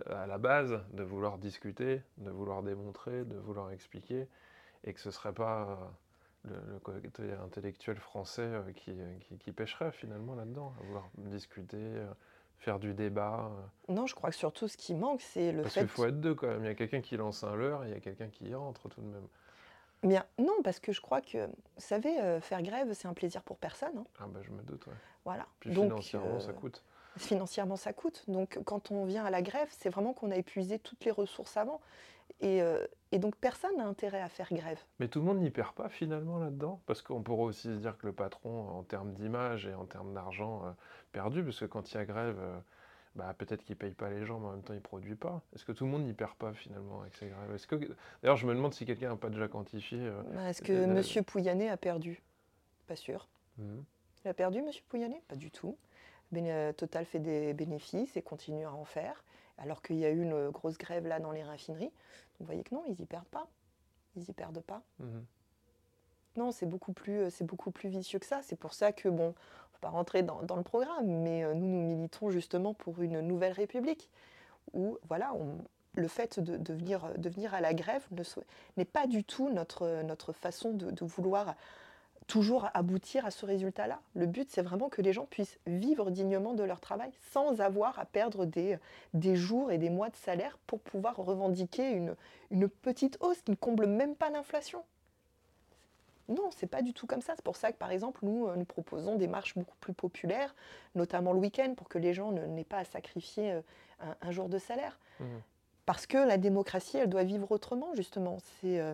à 0.10 0.28
la 0.28 0.38
base, 0.38 0.82
de 0.94 1.04
vouloir 1.04 1.38
discuter, 1.38 2.02
de 2.18 2.30
vouloir 2.30 2.64
démontrer, 2.64 3.24
de 3.24 3.38
vouloir 3.38 3.72
expliquer, 3.72 4.28
et 4.84 4.94
que 4.94 5.00
ce 5.00 5.12
serait 5.12 5.34
pas 5.34 5.94
le, 6.46 6.80
côté 6.80 7.24
intellectuel 7.44 7.98
français 7.98 8.42
euh, 8.42 8.72
qui, 8.74 8.94
qui, 9.40 9.52
pêcherait 9.52 9.92
finalement 9.92 10.36
là-dedans, 10.36 10.74
à 10.80 10.84
vouloir 10.84 11.10
discuter, 11.18 11.78
euh, 11.78 12.08
faire 12.60 12.80
du 12.80 12.94
débat. 12.94 13.52
Euh. 13.52 13.94
Non, 13.94 14.06
je 14.08 14.16
crois 14.16 14.30
que 14.30 14.36
surtout 14.36 14.68
ce 14.68 14.78
qui 14.78 14.96
manque, 14.96 15.22
c'est 15.22 15.52
le 15.52 15.64
parce 15.64 15.74
fait. 15.74 15.82
Parce 15.82 15.94
qu'il 15.94 16.04
faut 16.04 16.08
être 16.08 16.22
deux 16.22 16.36
quand 16.36 16.48
même. 16.48 16.64
Il 16.64 16.68
y 16.68 16.72
a 16.72 16.76
quelqu'un 16.76 17.02
qui 17.02 17.18
lance 17.18 17.44
un 17.44 17.56
leurre 17.56 17.84
et 17.86 17.90
il 17.90 17.94
y 17.94 17.98
a 17.98 18.00
quelqu'un 18.00 18.30
qui 18.30 18.46
y 18.46 18.56
rentre 18.56 18.90
tout 18.90 19.02
de 19.02 19.08
même. 19.08 19.28
Bien, 20.02 20.26
non, 20.38 20.62
parce 20.64 20.80
que 20.80 20.94
je 20.94 21.02
crois 21.02 21.20
que, 21.20 21.46
vous 21.46 21.54
savez, 21.78 22.40
faire 22.40 22.62
grève, 22.62 22.94
c'est 22.94 23.10
un 23.10 23.14
plaisir 23.14 23.44
pour 23.44 23.58
personne. 23.58 23.98
Hein. 23.98 24.06
Ah 24.20 24.28
bah 24.28 24.40
je 24.42 24.52
me 24.52 24.62
doute, 24.62 24.88
ouais. 24.88 24.94
Voilà. 25.26 25.46
Puis 25.60 25.74
financièrement, 25.74 26.40
ça 26.40 26.54
coûte. 26.54 26.82
Financièrement, 27.20 27.76
ça 27.76 27.94
coûte. 27.94 28.24
Donc 28.28 28.60
quand 28.66 28.92
on 28.92 29.06
vient 29.06 29.26
à 29.26 29.30
la 29.30 29.42
grève, 29.42 29.68
c'est 29.72 29.90
vraiment 29.90 30.14
qu'on 30.14 30.32
a 30.32 30.36
épuisé 30.36 30.80
toutes 30.80 31.04
les 31.06 31.12
ressources 31.12 31.58
avant. 31.58 31.82
Euh, 32.44 32.88
et, 33.12 33.20
donc 33.20 33.36
personne 33.36 33.76
n'a 33.78 33.86
intérêt 33.86 34.22
à 34.22 34.30
faire 34.30 34.48
grève. 34.52 34.80
Mais 35.00 35.08
tout 35.08 35.20
le 35.20 35.26
monde 35.26 35.40
n'y 35.40 35.50
perd 35.50 35.74
pas 35.74 35.90
finalement 35.90 36.40
là-dedans? 36.40 36.80
Parce 36.86 37.02
qu'on 37.02 37.22
pourrait 37.22 37.44
aussi 37.44 37.68
se 37.68 37.80
dire 37.80 37.98
que 37.98 38.08
le 38.08 38.14
patron, 38.14 38.70
en 38.70 38.84
termes 38.84 39.14
d'image 39.14 39.66
et 39.68 39.74
en 39.74 39.86
termes 39.86 40.14
d'argent, 40.14 40.64
euh, 40.66 40.72
perdu, 41.12 41.44
parce 41.44 41.60
que 41.60 41.66
quand 41.66 41.92
il 41.92 41.96
y 41.96 41.98
a 41.98 42.06
grève, 42.06 42.38
euh, 42.40 42.58
bah, 43.16 43.34
peut-être 43.38 43.64
qu'il 43.64 43.74
ne 43.74 43.80
paye 43.80 43.94
pas 43.94 44.10
les 44.10 44.26
gens, 44.26 44.40
mais 44.40 44.48
en 44.48 44.52
même 44.52 44.62
temps 44.62 44.74
il 44.74 44.78
ne 44.78 44.82
produit 44.82 45.16
pas. 45.16 45.42
Est-ce 45.54 45.66
que 45.66 45.72
tout 45.72 45.84
le 45.86 45.92
monde 45.92 46.06
n'y 46.06 46.14
perd 46.14 46.36
pas 46.36 46.54
finalement 46.54 47.02
avec 47.02 47.16
ces 47.16 47.28
grèves? 47.28 47.54
Est-ce 47.54 47.68
que... 47.68 47.76
D'ailleurs, 48.22 48.38
je 48.38 48.46
me 48.46 48.54
demande 48.54 48.74
si 48.74 48.86
quelqu'un 48.86 49.10
n'a 49.10 49.18
pas 49.18 49.30
déjà 49.30 49.48
quantifié. 49.48 50.10
Bah, 50.34 50.50
est-ce 50.50 50.62
que 50.62 50.72
M. 50.72 51.26
Pouyanné 51.26 51.70
a 51.70 51.78
perdu? 51.78 52.22
Pas 52.88 52.96
sûr. 52.96 53.28
Mmh. 53.58 53.80
Il 54.24 54.28
a 54.30 54.34
perdu, 54.34 54.60
M. 54.60 54.70
Pouyanné? 54.88 55.22
Pas 55.28 55.36
du 55.36 55.52
tout. 55.52 55.76
Total 56.78 57.06
fait 57.06 57.20
des 57.20 57.54
bénéfices 57.54 58.16
et 58.16 58.22
continue 58.22 58.66
à 58.66 58.74
en 58.74 58.86
faire 58.86 59.24
alors 59.60 59.82
qu'il 59.82 59.98
y 59.98 60.06
a 60.06 60.10
eu 60.10 60.22
une 60.22 60.50
grosse 60.50 60.78
grève 60.78 61.08
là 61.08 61.20
dans 61.20 61.32
les 61.32 61.44
raffineries. 61.44 61.92
vous 62.40 62.46
voyez 62.46 62.64
que 62.64 62.74
non, 62.74 62.84
ils 62.88 62.96
n'y 63.00 63.06
perdent 63.06 63.28
pas. 63.28 63.48
Ils 64.16 64.24
n'y 64.24 64.34
perdent 64.34 64.62
pas. 64.62 64.82
Mhm. 65.00 65.26
Non, 66.38 66.52
c'est 66.52 66.66
beaucoup, 66.66 66.94
plus, 66.94 67.30
c'est 67.32 67.44
beaucoup 67.44 67.72
plus 67.72 67.90
vicieux 67.90 68.20
que 68.20 68.26
ça. 68.26 68.42
C'est 68.44 68.56
pour 68.56 68.74
ça 68.74 68.94
que, 68.94 69.10
bon, 69.10 69.26
on 69.26 69.28
ne 69.28 69.34
va 69.74 69.80
pas 69.82 69.90
rentrer 69.90 70.24
dans, 70.24 70.56
le 70.56 70.64
programme, 70.64 71.08
mais 71.08 71.44
euh, 71.44 71.54
nous, 71.54 71.68
nous 71.68 71.82
militons 71.82 72.30
justement 72.30 72.74
pour 72.74 73.02
une 73.02 73.20
nouvelle 73.22 73.52
république 73.52 74.10
où, 74.74 74.98
voilà, 75.08 75.34
le 75.96 76.08
fait 76.08 76.40
de, 76.40 76.74
venir, 76.74 77.54
à 77.54 77.62
la 77.62 77.74
grève 77.74 78.06
n'est 78.78 78.86
pas 78.86 79.08
du 79.08 79.24
tout 79.24 79.50
notre, 79.50 80.04
notre 80.04 80.32
façon 80.32 80.72
de, 80.72 80.92
de 80.92 81.06
vouloir 81.06 81.56
toujours 82.30 82.70
aboutir 82.76 83.26
à 83.26 83.32
ce 83.32 83.46
résultat-là. 83.46 84.00
Le 84.14 84.28
but, 84.28 84.50
c'est 84.52 84.62
vraiment 84.62 84.88
que 84.88 85.02
les 85.02 85.14
gens 85.14 85.26
puissent 85.26 85.58
vivre 85.66 86.12
dignement 86.12 86.54
de 86.54 86.64
leur 86.64 86.80
travail 86.80 87.12
sans 87.32 87.60
avoir 87.60 87.98
à 87.98 88.06
perdre 88.06 88.46
des, 88.46 88.78
des 89.16 89.36
jours 89.36 89.72
et 89.72 89.80
des 89.80 89.90
mois 89.90 90.10
de 90.10 90.16
salaire 90.16 90.60
pour 90.68 90.80
pouvoir 90.80 91.16
revendiquer 91.18 91.90
une, 91.90 92.16
une 92.52 92.70
petite 92.70 93.18
hausse 93.20 93.42
qui 93.42 93.52
ne 93.52 93.56
comble 93.56 93.88
même 93.88 94.16
pas 94.16 94.30
l'inflation. 94.30 94.84
Non, 96.28 96.52
c'est 96.56 96.68
pas 96.68 96.84
du 96.84 96.94
tout 96.94 97.08
comme 97.08 97.22
ça. 97.22 97.34
C'est 97.36 97.44
pour 97.44 97.56
ça 97.56 97.72
que, 97.72 97.78
par 97.78 97.90
exemple, 97.90 98.20
nous, 98.24 98.48
euh, 98.48 98.56
nous 98.56 98.66
proposons 98.66 99.16
des 99.16 99.28
marches 99.28 99.56
beaucoup 99.56 99.78
plus 99.80 99.94
populaires, 99.94 100.56
notamment 100.94 101.34
le 101.34 101.40
week-end, 101.40 101.74
pour 101.76 101.90
que 101.90 101.98
les 101.98 102.14
gens 102.14 102.32
n'aient 102.32 102.64
pas 102.64 102.78
à 102.78 102.86
sacrifier 102.86 103.54
euh, 103.54 103.62
un, 104.22 104.30
jour 104.30 104.50
de 104.50 104.60
salaire. 104.60 105.00
Mmh. 105.20 105.26
Parce 105.88 106.06
que 106.06 106.20
la 106.20 106.38
démocratie, 106.38 106.98
elle 106.98 107.10
doit 107.10 107.24
vivre 107.24 107.52
autrement, 107.52 107.96
justement. 107.96 108.38
C'est 108.62 108.80
euh, 108.80 108.94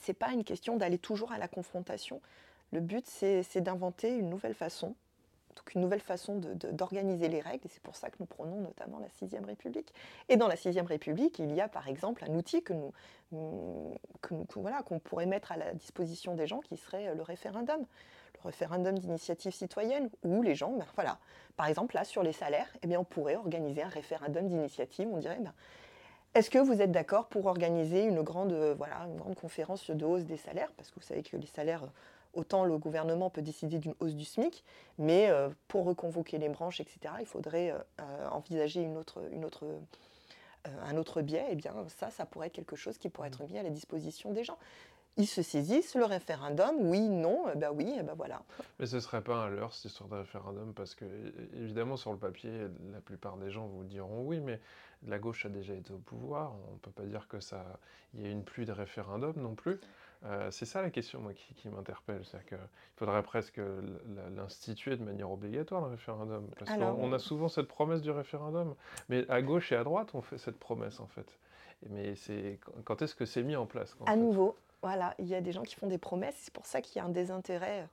c'est 0.00 0.14
pas 0.14 0.32
une 0.32 0.44
question 0.44 0.76
d'aller 0.76 0.98
toujours 0.98 1.32
à 1.32 1.38
la 1.38 1.48
confrontation. 1.48 2.20
Le 2.72 2.80
but, 2.80 3.06
c'est 3.06 3.60
d'inventer 3.60 4.16
une 4.16 4.28
nouvelle 4.28 4.54
façon, 4.54 4.94
donc 5.56 5.74
une 5.74 5.80
nouvelle 5.80 6.00
façon 6.00 6.40
d'organiser 6.72 7.28
les 7.28 7.40
règles, 7.40 7.66
c'est 7.70 7.82
pour 7.82 7.96
ça 7.96 8.10
que 8.10 8.16
nous 8.20 8.26
prenons 8.26 8.60
notamment 8.60 8.98
la 8.98 9.08
Sixième 9.08 9.44
République. 9.44 9.92
Et 10.28 10.36
dans 10.36 10.48
la 10.48 10.56
Sixième 10.56 10.86
République, 10.86 11.38
il 11.38 11.54
y 11.54 11.60
a 11.60 11.68
par 11.68 11.88
exemple 11.88 12.24
un 12.28 12.34
outil 12.34 12.62
que 12.62 12.74
nous, 12.74 12.92
voilà, 14.54 14.82
qu'on 14.82 14.98
pourrait 14.98 15.26
mettre 15.26 15.52
à 15.52 15.56
la 15.56 15.72
disposition 15.72 16.34
des 16.34 16.46
gens, 16.46 16.60
qui 16.60 16.76
serait 16.76 17.14
le 17.14 17.22
référendum, 17.22 17.80
le 17.80 18.40
référendum 18.44 18.98
d'initiative 18.98 19.52
citoyenne, 19.52 20.10
où 20.22 20.42
les 20.42 20.54
gens, 20.54 20.72
ben, 20.72 20.86
voilà, 20.94 21.18
par 21.56 21.66
exemple 21.66 21.94
là 21.94 22.04
sur 22.04 22.22
les 22.22 22.32
salaires, 22.32 22.68
eh 22.82 22.86
bien 22.86 23.00
on 23.00 23.04
pourrait 23.04 23.36
organiser 23.36 23.82
un 23.82 23.88
référendum 23.88 24.46
d'initiative. 24.48 25.08
On 25.10 25.16
dirait, 25.18 25.38
ben, 25.40 25.54
est-ce 26.36 26.50
que 26.50 26.58
vous 26.58 26.82
êtes 26.82 26.92
d'accord 26.92 27.28
pour 27.28 27.46
organiser 27.46 28.04
une 28.04 28.20
grande, 28.20 28.52
euh, 28.52 28.74
voilà, 28.76 29.06
une 29.06 29.16
grande 29.16 29.36
conférence 29.36 29.90
de 29.90 30.04
hausse 30.04 30.24
des 30.24 30.36
salaires? 30.36 30.70
Parce 30.76 30.90
que 30.90 30.96
vous 30.96 31.06
savez 31.06 31.22
que 31.22 31.34
les 31.34 31.46
salaires, 31.46 31.84
euh, 31.84 31.88
autant 32.34 32.64
le 32.66 32.76
gouvernement 32.76 33.30
peut 33.30 33.40
décider 33.40 33.78
d'une 33.78 33.94
hausse 34.00 34.14
du 34.14 34.26
SMIC, 34.26 34.62
mais 34.98 35.30
euh, 35.30 35.48
pour 35.66 35.86
reconvoquer 35.86 36.36
les 36.36 36.50
branches, 36.50 36.80
etc., 36.80 37.14
il 37.20 37.26
faudrait 37.26 37.74
envisager 38.30 38.82
une 38.82 38.98
autre, 38.98 39.22
une 39.32 39.46
autre 39.46 39.64
un 40.82 40.96
autre 40.96 41.22
biais, 41.22 41.46
eh 41.50 41.54
bien 41.54 41.72
ça, 41.96 42.10
ça 42.10 42.26
pourrait 42.26 42.48
être 42.48 42.52
quelque 42.52 42.74
chose 42.74 42.98
qui 42.98 43.08
pourrait 43.08 43.28
être 43.28 43.44
mis 43.44 43.56
à 43.56 43.62
la 43.62 43.70
disposition 43.70 44.32
des 44.32 44.42
gens 44.42 44.58
ils 45.16 45.26
se 45.26 45.42
saisissent, 45.42 45.94
le 45.94 46.04
référendum, 46.04 46.74
oui, 46.80 47.08
non, 47.08 47.44
eh 47.52 47.56
ben 47.56 47.70
oui, 47.72 47.88
et 47.88 47.98
eh 48.00 48.02
ben 48.02 48.14
voilà. 48.14 48.42
Mais 48.78 48.86
ce 48.86 49.00
serait 49.00 49.22
pas 49.22 49.36
un 49.36 49.48
leurre, 49.48 49.72
cette 49.72 49.86
histoire 49.86 50.10
de 50.10 50.16
référendum, 50.16 50.74
parce 50.74 50.94
que, 50.94 51.04
évidemment, 51.54 51.96
sur 51.96 52.12
le 52.12 52.18
papier, 52.18 52.50
la 52.92 53.00
plupart 53.00 53.36
des 53.36 53.50
gens 53.50 53.66
vous 53.66 53.84
diront 53.84 54.22
oui, 54.22 54.40
mais 54.40 54.60
la 55.06 55.18
gauche 55.18 55.46
a 55.46 55.48
déjà 55.48 55.74
été 55.74 55.92
au 55.92 55.98
pouvoir, 55.98 56.52
on 56.68 56.74
ne 56.74 56.78
peut 56.78 56.90
pas 56.90 57.04
dire 57.04 57.28
que 57.28 57.40
ça, 57.40 57.64
il 58.14 58.22
y 58.22 58.26
a 58.26 58.30
une 58.30 58.44
pluie 58.44 58.66
de 58.66 58.72
référendums 58.72 59.36
non 59.36 59.54
plus. 59.54 59.80
Euh, 60.24 60.50
c'est 60.50 60.64
ça 60.64 60.82
la 60.82 60.90
question, 60.90 61.20
moi, 61.20 61.32
qui, 61.34 61.68
m'interpelle. 61.68 62.24
C'est-à-dire 62.24 62.48
qu'il 62.48 62.58
faudrait 62.96 63.22
presque 63.22 63.60
l'instituer 64.34 64.96
de 64.96 65.04
manière 65.04 65.30
obligatoire, 65.30 65.82
le 65.82 65.88
référendum. 65.88 66.48
Parce 66.58 66.78
qu'on 66.78 67.12
a 67.12 67.18
souvent 67.18 67.48
cette 67.48 67.68
promesse 67.68 68.02
du 68.02 68.10
référendum. 68.10 68.74
Mais 69.08 69.28
à 69.30 69.42
gauche 69.42 69.72
et 69.72 69.76
à 69.76 69.84
droite, 69.84 70.10
on 70.14 70.22
fait 70.22 70.38
cette 70.38 70.58
promesse, 70.58 71.00
en 71.00 71.06
fait. 71.06 71.38
Mais 71.90 72.14
c'est 72.16 72.58
quand 72.84 73.02
est-ce 73.02 73.14
que 73.14 73.26
c'est 73.26 73.42
mis 73.42 73.56
en 73.56 73.66
place 73.66 73.96
À 74.06 74.16
nouveau, 74.16 74.56
voilà, 74.82 75.14
il 75.18 75.26
y 75.26 75.34
a 75.34 75.40
des 75.40 75.52
gens 75.52 75.62
qui 75.62 75.74
font 75.74 75.86
des 75.86 75.98
promesses. 75.98 76.36
C'est 76.38 76.52
pour 76.52 76.66
ça 76.66 76.80
qu'il 76.80 76.96
y 76.96 77.02
a 77.02 77.04
un 77.04 77.10
désintérêt 77.10 77.82
euh, 77.82 77.86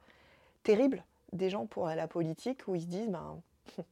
terrible 0.63 1.03
des 1.31 1.49
gens 1.49 1.65
pour 1.65 1.87
la 1.87 2.07
politique 2.07 2.67
où 2.67 2.75
ils 2.75 2.81
se 2.81 2.87
disent 2.87 3.09
ben, 3.09 3.41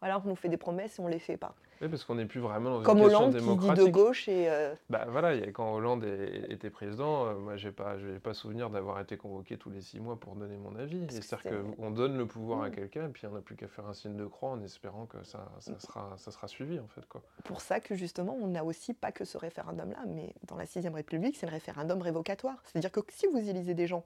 voilà, 0.00 0.18
on 0.24 0.28
nous 0.28 0.36
fait 0.36 0.48
des 0.48 0.56
promesses 0.56 0.98
et 0.98 1.02
on 1.02 1.08
les 1.08 1.18
fait 1.18 1.36
pas. 1.36 1.54
Oui, 1.80 1.88
parce 1.88 2.04
qu'on 2.04 2.14
n'est 2.14 2.26
plus 2.26 2.40
vraiment 2.40 2.70
dans 2.70 2.78
une 2.78 2.84
Comme 2.84 3.00
question 3.00 3.18
Hollande 3.18 3.60
qui 3.60 3.80
dit 3.80 3.86
de 3.86 3.90
gauche 3.90 4.28
et. 4.28 4.48
Euh, 4.48 4.74
bah 4.88 5.06
voilà, 5.08 5.36
quand 5.52 5.74
Hollande 5.74 6.04
était 6.48 6.70
président, 6.70 7.26
euh, 7.26 7.34
moi 7.34 7.56
j'ai 7.56 7.70
pas, 7.70 7.98
je 7.98 8.06
n'ai 8.06 8.18
pas 8.18 8.34
souvenir 8.34 8.70
d'avoir 8.70 9.00
été 9.00 9.16
convoqué 9.16 9.56
tous 9.58 9.70
les 9.70 9.82
six 9.82 10.00
mois 10.00 10.18
pour 10.18 10.36
donner 10.36 10.56
mon 10.56 10.74
avis. 10.76 11.06
C'est-à-dire 11.10 11.62
qu'on 11.76 11.90
donne 11.90 12.16
le 12.16 12.26
pouvoir 12.26 12.62
à 12.62 12.68
mmh. 12.68 12.74
quelqu'un 12.74 13.06
et 13.06 13.08
puis 13.08 13.26
on 13.26 13.32
n'a 13.32 13.40
plus 13.40 13.56
qu'à 13.56 13.68
faire 13.68 13.86
un 13.86 13.94
signe 13.94 14.16
de 14.16 14.26
croix 14.26 14.50
en 14.50 14.62
espérant 14.62 15.06
que 15.06 15.22
ça, 15.24 15.46
ça, 15.58 15.72
mmh. 15.72 15.80
sera, 15.80 16.14
ça 16.16 16.30
sera 16.30 16.48
suivi 16.48 16.80
en 16.80 16.88
fait 16.88 17.06
quoi. 17.06 17.22
Pour 17.44 17.60
ça 17.60 17.80
que 17.80 17.94
justement, 17.94 18.36
on 18.40 18.46
n'a 18.48 18.64
aussi 18.64 18.94
pas 18.94 19.12
que 19.12 19.24
ce 19.24 19.36
référendum-là, 19.36 20.04
mais 20.06 20.34
dans 20.46 20.56
la 20.56 20.66
sixième 20.66 20.94
République, 20.94 21.36
c'est 21.36 21.46
le 21.46 21.52
référendum 21.52 22.00
révocatoire. 22.00 22.56
C'est-à-dire 22.64 22.92
que 22.92 23.00
si 23.08 23.26
vous 23.26 23.48
élisez 23.50 23.74
des 23.74 23.86
gens 23.86 24.04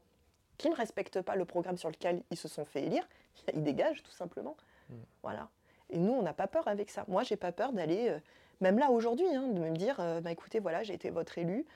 qui 0.59 0.69
ne 0.69 0.75
respectent 0.75 1.23
pas 1.23 1.37
le 1.37 1.45
programme 1.45 1.79
sur 1.79 1.89
lequel 1.89 2.23
ils 2.31 2.37
se 2.37 2.49
sont 2.49 2.65
fait 2.65 2.85
élire, 2.85 3.09
ils 3.55 3.63
dégagent 3.63 4.03
tout 4.03 4.11
simplement. 4.11 4.57
Mmh. 4.89 4.95
Voilà. 5.23 5.49
Et 5.91 5.99
nous, 5.99 6.13
on 6.13 6.23
n'a 6.23 6.33
pas 6.33 6.47
peur 6.47 6.67
avec 6.69 6.91
ça. 6.91 7.05
Moi, 7.09 7.23
j'ai 7.23 7.37
pas 7.37 7.53
peur 7.53 7.73
d'aller, 7.73 8.09
euh, 8.09 8.19
même 8.61 8.79
là 8.79 8.91
aujourd'hui, 8.91 9.27
hein, 9.35 9.49
de 9.49 9.59
me 9.59 9.71
dire, 9.71 9.97
euh, 10.01 10.21
bah, 10.21 10.31
écoutez, 10.31 10.61
voilà, 10.61 10.83
j'ai 10.83 10.95
été 10.95 11.11
votre 11.11 11.39
élu 11.39 11.67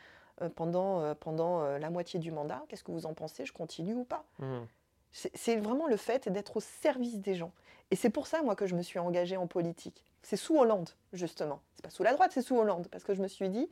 euh, 0.42 0.48
pendant, 0.48 1.14
pendant 1.16 1.62
la 1.78 1.90
moitié 1.90 2.18
du 2.18 2.30
mandat. 2.30 2.62
Qu'est-ce 2.68 2.84
que 2.84 2.92
vous 2.92 3.06
en 3.06 3.14
pensez? 3.14 3.44
Je 3.44 3.52
continue 3.52 3.94
ou 3.94 4.04
pas? 4.04 4.24
Mmh. 4.38 4.60
C'est 5.12 5.56
vraiment 5.56 5.86
le 5.86 5.96
fait 5.96 6.28
d'être 6.28 6.56
au 6.56 6.60
service 6.60 7.20
des 7.20 7.34
gens. 7.34 7.52
Et 7.92 7.96
c'est 7.96 8.10
pour 8.10 8.26
ça, 8.26 8.42
moi, 8.42 8.56
que 8.56 8.66
je 8.66 8.74
me 8.74 8.82
suis 8.82 8.98
engagée 8.98 9.36
en 9.36 9.46
politique. 9.46 10.02
C'est 10.22 10.36
sous 10.36 10.58
Hollande, 10.58 10.90
justement. 11.12 11.60
C'est 11.76 11.82
pas 11.82 11.90
sous 11.90 12.02
la 12.02 12.12
droite, 12.14 12.32
c'est 12.34 12.42
sous 12.42 12.56
Hollande. 12.56 12.88
Parce 12.90 13.04
que 13.04 13.14
je 13.14 13.22
me 13.22 13.28
suis 13.28 13.48
dit, 13.48 13.68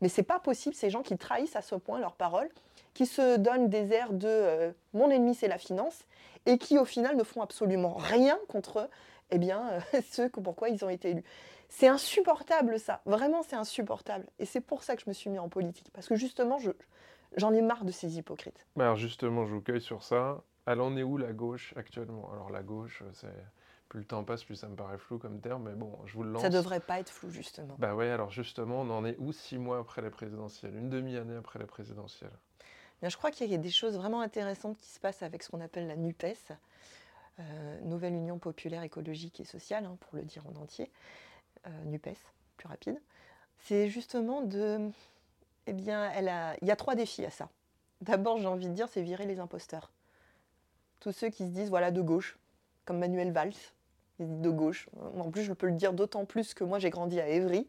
mais 0.00 0.08
c'est 0.08 0.22
pas 0.22 0.38
possible, 0.38 0.74
ces 0.74 0.90
gens 0.90 1.02
qui 1.02 1.16
trahissent 1.16 1.56
à 1.56 1.62
ce 1.62 1.74
point 1.74 1.98
leurs 1.98 2.14
paroles, 2.14 2.48
qui 2.92 3.06
se 3.06 3.36
donnent 3.36 3.68
des 3.68 3.92
airs 3.92 4.12
de 4.12 4.72
mon 4.92 5.10
ennemi, 5.10 5.34
c'est 5.34 5.48
la 5.48 5.58
finance, 5.58 6.04
et 6.46 6.58
qui, 6.58 6.78
au 6.78 6.84
final, 6.84 7.16
ne 7.16 7.24
font 7.24 7.42
absolument 7.42 7.94
rien 7.94 8.38
contre 8.48 8.88
eh 9.30 9.38
bien, 9.38 9.68
euh, 9.70 10.00
ceux 10.10 10.28
pourquoi 10.28 10.68
ils 10.68 10.84
ont 10.84 10.88
été 10.88 11.10
élus. 11.10 11.24
C'est 11.68 11.88
insupportable 11.88 12.78
ça, 12.78 13.00
vraiment 13.06 13.42
c'est 13.42 13.56
insupportable. 13.56 14.26
Et 14.38 14.44
c'est 14.44 14.60
pour 14.60 14.82
ça 14.82 14.96
que 14.96 15.02
je 15.02 15.08
me 15.08 15.14
suis 15.14 15.30
mis 15.30 15.38
en 15.38 15.48
politique, 15.48 15.90
parce 15.92 16.08
que 16.08 16.16
justement, 16.16 16.58
j'en 17.36 17.52
ai 17.52 17.62
marre 17.62 17.84
de 17.84 17.92
ces 17.92 18.18
hypocrites. 18.18 18.66
Alors 18.78 18.96
justement, 18.96 19.46
je 19.46 19.54
vous 19.54 19.60
cueille 19.60 19.80
sur 19.80 20.02
ça. 20.02 20.42
Elle 20.66 20.80
en 20.80 20.96
est 20.96 21.02
où 21.02 21.18
la 21.18 21.32
gauche 21.32 21.74
actuellement? 21.76 22.30
Alors 22.32 22.50
la 22.50 22.62
gauche, 22.62 23.02
c'est 23.12 23.28
plus 23.88 24.00
le 24.00 24.06
temps 24.06 24.24
passe, 24.24 24.44
plus 24.44 24.56
ça 24.56 24.68
me 24.68 24.76
paraît 24.76 24.98
flou 24.98 25.18
comme 25.18 25.40
terme, 25.40 25.68
mais 25.68 25.74
bon, 25.74 25.98
je 26.06 26.14
vous 26.14 26.24
le 26.24 26.32
lance. 26.32 26.42
Ça 26.42 26.48
devrait 26.48 26.80
pas 26.80 27.00
être 27.00 27.10
flou, 27.10 27.30
justement. 27.30 27.76
Bah 27.78 27.94
ouais, 27.94 28.10
alors 28.10 28.30
justement, 28.30 28.80
on 28.80 28.90
en 28.90 29.04
est 29.04 29.16
où 29.18 29.32
six 29.32 29.58
mois 29.58 29.78
après 29.78 30.02
la 30.02 30.10
présidentielle 30.10 30.74
Une 30.74 30.90
demi-année 30.90 31.36
après 31.36 31.58
la 31.58 31.66
présidentielle 31.66 32.32
Bien, 33.00 33.08
Je 33.08 33.16
crois 33.16 33.30
qu'il 33.30 33.50
y 33.50 33.54
a 33.54 33.58
des 33.58 33.70
choses 33.70 33.96
vraiment 33.96 34.20
intéressantes 34.20 34.78
qui 34.78 34.88
se 34.88 34.98
passent 34.98 35.22
avec 35.22 35.42
ce 35.42 35.50
qu'on 35.50 35.60
appelle 35.60 35.86
la 35.86 35.96
NUPES. 35.96 36.52
Euh, 37.40 37.80
Nouvelle 37.80 38.14
Union 38.14 38.38
Populaire 38.38 38.84
Écologique 38.84 39.40
et 39.40 39.44
Sociale, 39.44 39.86
hein, 39.86 39.96
pour 40.00 40.16
le 40.16 40.22
dire 40.22 40.44
en 40.46 40.60
entier, 40.60 40.90
euh, 41.66 41.84
NUPES, 41.86 42.16
plus 42.56 42.68
rapide, 42.68 43.00
c'est 43.58 43.88
justement 43.88 44.42
de... 44.42 44.88
Eh 45.66 45.72
bien, 45.72 46.10
elle 46.12 46.28
a, 46.28 46.54
il 46.62 46.68
y 46.68 46.70
a 46.70 46.76
trois 46.76 46.94
défis 46.94 47.24
à 47.24 47.30
ça. 47.30 47.48
D'abord, 48.02 48.38
j'ai 48.38 48.46
envie 48.46 48.68
de 48.68 48.72
dire, 48.74 48.86
c'est 48.88 49.02
virer 49.02 49.26
les 49.26 49.40
imposteurs. 49.40 49.90
Tous 51.00 51.10
ceux 51.10 51.28
qui 51.28 51.44
se 51.44 51.50
disent, 51.50 51.70
voilà, 51.70 51.90
de 51.90 52.02
gauche, 52.02 52.38
comme 52.84 52.98
Manuel 52.98 53.32
Valls, 53.32 53.54
de 54.20 54.50
gauche. 54.50 54.88
En 55.18 55.30
plus, 55.30 55.42
je 55.42 55.52
peux 55.52 55.66
le 55.66 55.72
dire 55.72 55.92
d'autant 55.92 56.26
plus 56.26 56.54
que 56.54 56.62
moi, 56.62 56.78
j'ai 56.78 56.90
grandi 56.90 57.18
à 57.18 57.28
Évry, 57.28 57.66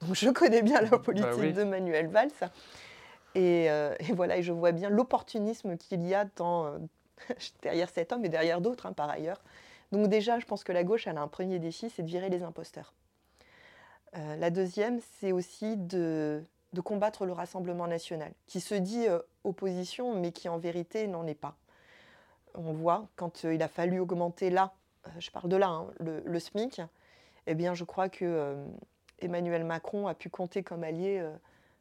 donc 0.00 0.14
je 0.14 0.30
connais 0.30 0.62
bien 0.62 0.80
la 0.80 0.90
bah 0.90 0.98
politique 0.98 1.54
de 1.54 1.64
Manuel 1.64 2.06
Valls. 2.06 2.30
Et, 3.34 3.68
euh, 3.70 3.94
et, 3.98 4.12
voilà, 4.12 4.36
et 4.36 4.42
je 4.42 4.52
vois 4.52 4.72
bien 4.72 4.90
l'opportunisme 4.90 5.76
qu'il 5.76 6.06
y 6.06 6.14
a 6.14 6.26
dans, 6.36 6.78
derrière 7.62 7.90
cet 7.90 8.12
homme 8.12 8.24
et 8.24 8.28
derrière 8.28 8.60
d'autres 8.60 8.86
hein, 8.86 8.92
par 8.92 9.10
ailleurs. 9.10 9.42
Donc 9.92 10.08
déjà, 10.08 10.38
je 10.38 10.46
pense 10.46 10.64
que 10.64 10.72
la 10.72 10.84
gauche, 10.84 11.06
elle 11.06 11.16
a 11.16 11.22
un 11.22 11.28
premier 11.28 11.58
défi, 11.58 11.90
c'est 11.90 12.02
de 12.02 12.08
virer 12.08 12.28
les 12.28 12.42
imposteurs. 12.42 12.92
Euh, 14.16 14.36
la 14.36 14.50
deuxième, 14.50 15.00
c'est 15.18 15.32
aussi 15.32 15.76
de, 15.76 16.42
combattre 16.84 17.26
le 17.26 17.32
Rassemblement 17.32 17.86
national, 17.86 18.32
qui 18.46 18.60
se 18.60 18.74
dit 18.74 19.08
euh, 19.08 19.20
opposition, 19.44 20.14
mais 20.14 20.32
qui 20.32 20.48
en 20.48 20.58
vérité 20.58 21.06
n'en 21.06 21.26
est 21.26 21.34
pas. 21.34 21.56
On 22.54 22.72
voit, 22.72 23.08
quand 23.16 23.44
euh, 23.44 23.54
il 23.54 23.62
a 23.62 23.68
fallu 23.68 23.98
augmenter 23.98 24.50
là, 24.50 24.72
je 25.18 25.30
parle 25.30 25.48
de 25.48 25.56
là, 25.56 25.68
hein, 25.68 25.86
le, 26.00 26.38
SMIC, 26.38 26.82
eh 27.46 27.54
bien 27.54 27.72
je 27.72 27.84
crois 27.84 28.10
que 28.10 28.56
Emmanuel 29.20 29.64
Macron 29.64 30.06
a 30.06 30.14
pu 30.14 30.28
compter 30.28 30.62
comme 30.62 30.84
allié 30.84 31.26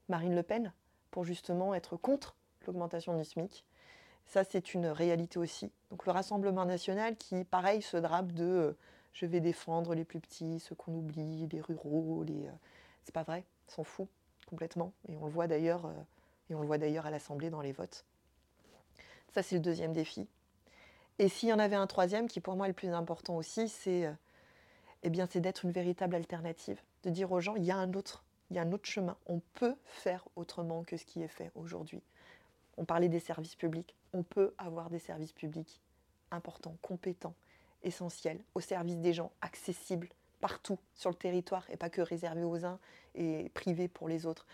Marine 0.07 0.33
Le 0.33 0.43
Pen 0.43 0.71
pour 1.11 1.25
justement 1.25 1.73
être 1.73 1.97
contre 1.97 2.35
l'augmentation 2.65 3.17
du 3.17 3.25
SMIC. 3.25 3.65
Ça, 4.27 4.43
c'est 4.43 4.73
une 4.73 4.87
réalité 4.87 5.39
aussi. 5.39 5.71
Donc 5.89 6.05
le 6.05 6.11
Rassemblement 6.11 6.65
national 6.65 7.15
qui, 7.15 7.45
pareil, 7.45 7.81
se 7.81 7.97
drape 7.97 8.33
de 8.33 8.43
euh, 8.43 8.77
je 9.13 9.25
vais 9.25 9.39
défendre 9.39 9.95
les 9.95 10.03
plus 10.03 10.19
petits, 10.19 10.59
ceux 10.59 10.75
qu'on 10.75 10.93
oublie, 10.93 11.47
les 11.47 11.61
ruraux, 11.61 12.23
les. 12.23 12.47
Euh, 12.47 12.51
c'est 13.03 13.13
pas 13.13 13.23
vrai, 13.23 13.45
s'en 13.67 13.83
fout 13.83 14.07
complètement. 14.47 14.91
Et 15.07 15.15
on 15.15 15.25
le 15.25 15.31
voit 15.31 15.47
d'ailleurs, 15.47 15.85
euh, 15.85 15.93
et 16.49 16.55
on 16.55 16.61
le 16.61 16.67
voit 16.67 16.77
d'ailleurs 16.77 17.05
à 17.05 17.11
l'Assemblée 17.11 17.49
dans 17.49 17.61
les 17.61 17.71
votes. 17.71 18.05
Ça, 19.33 19.43
c'est 19.43 19.55
le 19.55 19.61
deuxième 19.61 19.93
défi. 19.93 20.27
Et 21.19 21.29
s'il 21.29 21.49
y 21.49 21.53
en 21.53 21.59
avait 21.59 21.75
un 21.75 21.87
troisième, 21.87 22.27
qui 22.27 22.41
pour 22.41 22.55
moi 22.55 22.67
est 22.67 22.69
le 22.69 22.75
plus 22.75 22.89
important 22.89 23.37
aussi, 23.37 23.69
c'est 23.69 24.11
eh 25.03 25.09
bien, 25.09 25.27
c'est 25.29 25.39
d'être 25.39 25.63
une 25.63 25.71
véritable 25.71 26.15
alternative, 26.15 26.81
de 27.03 27.09
dire 27.09 27.31
aux 27.31 27.39
gens, 27.39 27.55
il 27.55 27.63
y 27.63 27.71
a 27.71 27.77
un 27.77 27.93
autre, 27.93 28.23
il 28.49 28.57
y 28.57 28.59
a 28.59 28.63
un 28.63 28.71
autre 28.71 28.85
chemin. 28.85 29.17
On 29.25 29.39
peut 29.53 29.75
faire 29.85 30.27
autrement 30.35 30.83
que 30.83 30.97
ce 30.97 31.05
qui 31.05 31.23
est 31.23 31.27
fait 31.27 31.51
aujourd'hui. 31.55 32.01
On 32.77 32.85
parlait 32.85 33.09
des 33.09 33.19
services 33.19 33.55
publics. 33.55 33.95
On 34.13 34.23
peut 34.23 34.53
avoir 34.57 34.89
des 34.89 34.99
services 34.99 35.33
publics 35.33 35.81
importants, 36.31 36.75
compétents, 36.81 37.35
essentiels, 37.83 38.39
au 38.55 38.59
service 38.59 38.97
des 38.97 39.13
gens, 39.13 39.31
accessibles 39.41 40.09
partout 40.39 40.77
sur 40.93 41.09
le 41.09 41.15
territoire 41.15 41.65
et 41.69 41.77
pas 41.77 41.89
que 41.89 42.01
réservés 42.01 42.43
aux 42.43 42.65
uns 42.65 42.79
et 43.15 43.49
privés 43.49 43.87
pour 43.87 44.07
les 44.07 44.25
autres. 44.25 44.45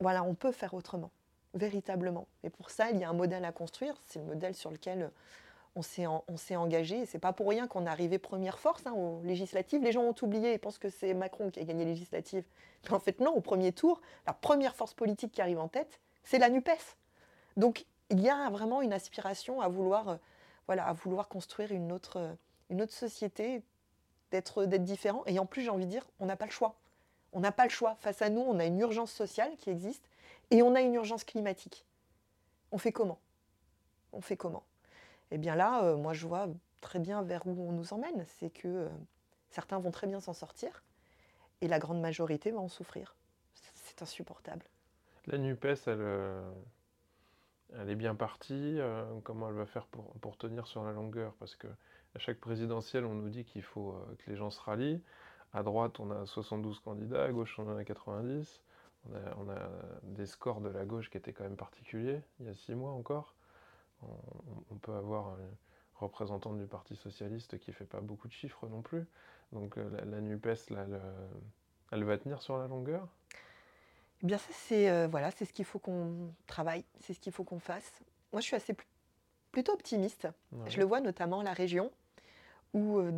voilà, 0.00 0.22
on 0.22 0.34
peut 0.34 0.52
faire 0.52 0.74
autrement, 0.74 1.10
véritablement. 1.54 2.26
Et 2.42 2.50
pour 2.50 2.70
ça, 2.70 2.90
il 2.90 2.98
y 2.98 3.04
a 3.04 3.08
un 3.08 3.14
modèle 3.14 3.44
à 3.44 3.52
construire. 3.52 3.94
C'est 4.06 4.18
le 4.18 4.24
modèle 4.24 4.54
sur 4.54 4.70
lequel 4.70 5.10
on 5.74 5.82
s'est, 5.82 6.56
engagé. 6.56 7.00
Et 7.00 7.06
c'est 7.06 7.18
pas 7.18 7.32
pour 7.32 7.48
rien 7.48 7.66
qu'on 7.66 7.86
est 7.86 7.88
arrivé 7.88 8.18
première 8.18 8.58
force 8.58 8.86
hein, 8.86 8.92
aux 8.92 9.22
législatives. 9.24 9.82
Les 9.82 9.92
gens 9.92 10.02
ont 10.02 10.14
oublié 10.22 10.52
et 10.52 10.58
pensent 10.58 10.78
que 10.78 10.90
c'est 10.90 11.14
Macron 11.14 11.50
qui 11.50 11.60
a 11.60 11.64
gagné 11.64 11.84
les 11.84 11.92
législatives. 11.92 12.44
Mais 12.84 12.92
en 12.92 13.00
fait, 13.00 13.20
non, 13.20 13.32
au 13.32 13.40
premier 13.40 13.72
tour, 13.72 14.00
la 14.26 14.32
première 14.32 14.74
force 14.74 14.94
politique 14.94 15.32
qui 15.32 15.40
arrive 15.40 15.58
en 15.58 15.68
tête, 15.68 16.00
c'est 16.24 16.38
la 16.38 16.48
NUPES. 16.48 16.96
Donc 17.56 17.86
il 18.10 18.20
y 18.20 18.28
a 18.28 18.50
vraiment 18.50 18.82
une 18.82 18.92
aspiration 18.92 19.60
à 19.60 19.68
vouloir, 19.68 20.08
euh, 20.08 20.16
voilà, 20.66 20.86
à 20.86 20.92
vouloir 20.92 21.28
construire 21.28 21.72
une 21.72 21.92
autre, 21.92 22.18
euh, 22.18 22.86
société, 22.88 23.62
d'être 24.30 24.64
différent. 24.64 25.24
Et 25.26 25.38
en 25.38 25.44
plus, 25.44 25.62
j'ai 25.62 25.68
envie 25.68 25.84
de 25.84 25.90
dire, 25.90 26.06
on 26.18 26.26
n'a 26.26 26.36
pas 26.36 26.46
le 26.46 26.50
choix. 26.50 26.74
On 27.34 27.40
n'a 27.40 27.52
pas 27.52 27.64
le 27.64 27.70
choix. 27.70 27.96
Face 28.00 28.22
à 28.22 28.30
nous, 28.30 28.40
on 28.40 28.58
a 28.58 28.64
une 28.64 28.78
urgence 28.80 29.12
sociale 29.12 29.54
qui 29.58 29.68
existe 29.68 30.08
et 30.50 30.62
on 30.62 30.74
a 30.74 30.80
une 30.80 30.94
urgence 30.94 31.24
climatique. 31.24 31.84
On 32.70 32.78
fait 32.78 32.92
comment? 32.92 33.18
On 34.12 34.22
fait 34.22 34.36
comment? 34.36 34.62
Eh 35.30 35.38
bien 35.38 35.54
là, 35.54 35.84
euh, 35.84 35.96
moi 35.96 36.14
je 36.14 36.26
vois 36.26 36.48
très 36.80 36.98
bien 36.98 37.22
vers 37.22 37.46
où 37.46 37.68
on 37.68 37.72
nous 37.72 37.92
emmène. 37.92 38.24
C'est 38.38 38.50
que 38.50 38.88
certains 39.50 39.78
vont 39.78 39.90
très 39.90 40.06
bien 40.06 40.20
s'en 40.20 40.32
sortir 40.32 40.82
et 41.60 41.68
la 41.68 41.78
grande 41.78 42.00
majorité 42.00 42.50
va 42.50 42.60
en 42.60 42.68
souffrir. 42.68 43.14
C'est 43.74 44.02
insupportable. 44.02 44.64
La 45.26 45.38
NUPES, 45.38 45.86
elle, 45.86 46.00
elle 47.78 47.90
est 47.90 47.96
bien 47.96 48.14
partie. 48.14 48.78
Euh, 48.78 49.04
comment 49.24 49.48
elle 49.48 49.54
va 49.54 49.66
faire 49.66 49.86
pour, 49.86 50.36
tenir 50.36 50.66
sur 50.66 50.84
la 50.84 50.92
longueur? 50.92 51.34
Parce 51.38 51.56
que 51.56 51.68
à 52.14 52.18
chaque 52.18 52.38
présidentielle, 52.38 53.04
on 53.04 53.14
nous 53.14 53.30
dit 53.30 53.44
qu'il 53.44 53.62
faut 53.62 53.92
euh, 53.92 54.16
que 54.18 54.30
les 54.30 54.36
gens 54.36 54.50
se 54.50 54.60
rallient. 54.60 55.02
À 55.54 55.62
droite, 55.62 56.00
on 56.00 56.10
a 56.10 56.26
72 56.26 56.80
candidats, 56.80 57.24
à 57.24 57.32
gauche, 57.32 57.58
on 57.58 57.70
en 57.70 57.76
a 57.76 57.84
90. 57.84 58.62
On 59.36 59.50
a, 59.50 59.68
des 60.04 60.26
scores 60.26 60.60
de 60.60 60.68
la 60.68 60.84
gauche 60.84 61.10
qui 61.10 61.16
étaient 61.16 61.32
quand 61.32 61.42
même 61.42 61.56
particuliers, 61.56 62.20
il 62.38 62.46
y 62.46 62.48
a 62.48 62.54
six 62.54 62.72
mois 62.76 62.92
encore. 62.92 63.34
On, 64.70 64.76
peut 64.76 64.94
avoir 64.94 65.30
un 65.30 65.38
représentant 65.96 66.52
du 66.52 66.66
Parti 66.66 66.94
Socialiste 66.94 67.58
qui 67.58 67.70
ne 67.72 67.74
fait 67.74 67.84
pas 67.84 68.00
beaucoup 68.00 68.28
de 68.28 68.32
chiffres 68.32 68.68
non 68.68 68.80
plus. 68.80 69.04
Donc 69.50 69.76
euh, 69.76 69.90
la, 70.04 70.20
NUPES, 70.20 70.72
Elle 71.90 72.04
va 72.04 72.16
tenir 72.16 72.40
sur 72.42 72.58
la 72.58 72.68
longueur 72.68 73.08
Eh 74.22 74.26
bien, 74.26 74.38
ça, 74.38 74.50
c'est 74.52 74.88
euh, 74.88 75.08
voilà, 75.08 75.30
c'est 75.32 75.44
ce 75.44 75.52
qu'il 75.52 75.64
faut 75.64 75.78
qu'on 75.78 76.32
travaille, 76.46 76.84
c'est 77.00 77.14
ce 77.14 77.20
qu'il 77.20 77.32
faut 77.32 77.44
qu'on 77.44 77.58
fasse. 77.58 77.90
Moi, 78.32 78.40
je 78.40 78.46
suis 78.46 78.56
assez 78.56 78.74
plutôt 79.50 79.72
optimiste. 79.72 80.28
Je 80.66 80.78
le 80.78 80.84
vois 80.84 81.00
notamment 81.00 81.40
à 81.40 81.44
la 81.44 81.52
région, 81.52 81.90
où 82.72 82.98
euh, 82.98 83.12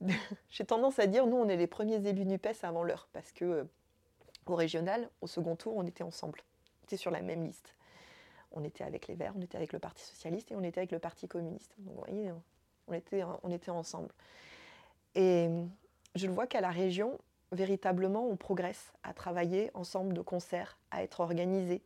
j'ai 0.50 0.64
tendance 0.64 0.98
à 0.98 1.06
dire, 1.06 1.26
nous, 1.26 1.36
on 1.36 1.48
est 1.48 1.56
les 1.56 1.66
premiers 1.66 2.06
élus 2.06 2.26
NUPES 2.26 2.62
avant 2.62 2.84
l'heure, 2.84 3.08
parce 3.12 3.32
que 3.32 3.44
euh, 3.44 3.64
au 4.46 4.54
régional, 4.54 5.08
au 5.20 5.26
second 5.26 5.56
tour, 5.56 5.76
on 5.76 5.86
était 5.86 6.04
ensemble. 6.04 6.42
On 6.92 6.96
sur 6.96 7.10
la 7.10 7.22
même 7.22 7.44
liste. 7.44 7.74
On 8.52 8.64
était 8.64 8.82
avec 8.82 9.06
les 9.06 9.14
Verts, 9.14 9.32
on 9.36 9.40
était 9.40 9.56
avec 9.56 9.72
le 9.72 9.78
Parti 9.78 10.02
Socialiste 10.02 10.50
et 10.50 10.56
on 10.56 10.62
était 10.64 10.80
avec 10.80 10.90
le 10.90 10.98
Parti 10.98 11.28
Communiste. 11.28 11.72
Donc, 11.78 11.94
vous 11.94 12.00
voyez, 12.00 12.32
on 12.88 12.92
était, 12.92 13.22
on 13.44 13.50
était 13.52 13.70
ensemble. 13.70 14.08
Et 15.14 15.48
je 16.16 16.26
le 16.26 16.32
vois 16.32 16.48
qu'à 16.48 16.60
la 16.60 16.70
région, 16.70 17.16
véritablement, 17.52 18.26
on 18.26 18.36
progresse 18.36 18.92
à 19.02 19.12
travailler 19.12 19.70
ensemble 19.74 20.14
de 20.14 20.20
concert, 20.20 20.78
à 20.90 21.02
être 21.02 21.20
organisé. 21.20 21.82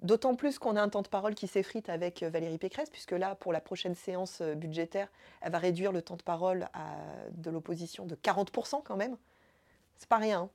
D'autant 0.00 0.36
plus 0.36 0.60
qu'on 0.60 0.76
a 0.76 0.82
un 0.82 0.88
temps 0.88 1.02
de 1.02 1.08
parole 1.08 1.34
qui 1.34 1.48
s'effrite 1.48 1.88
avec 1.88 2.22
euh, 2.22 2.30
Valérie 2.30 2.58
Pécresse, 2.58 2.88
puisque 2.88 3.12
là, 3.12 3.34
pour 3.34 3.52
la 3.52 3.60
prochaine 3.60 3.96
séance 3.96 4.40
euh, 4.40 4.54
budgétaire, 4.54 5.08
elle 5.40 5.50
va 5.50 5.58
réduire 5.58 5.90
le 5.90 6.02
temps 6.02 6.16
de 6.16 6.22
parole 6.22 6.68
de 7.32 7.50
l'opposition 7.50 8.06
de 8.06 8.14
40% 8.14 8.82
quand 8.84 8.96
même. 8.96 9.16
C'est 9.96 10.08
pas 10.08 10.18
rien. 10.18 10.48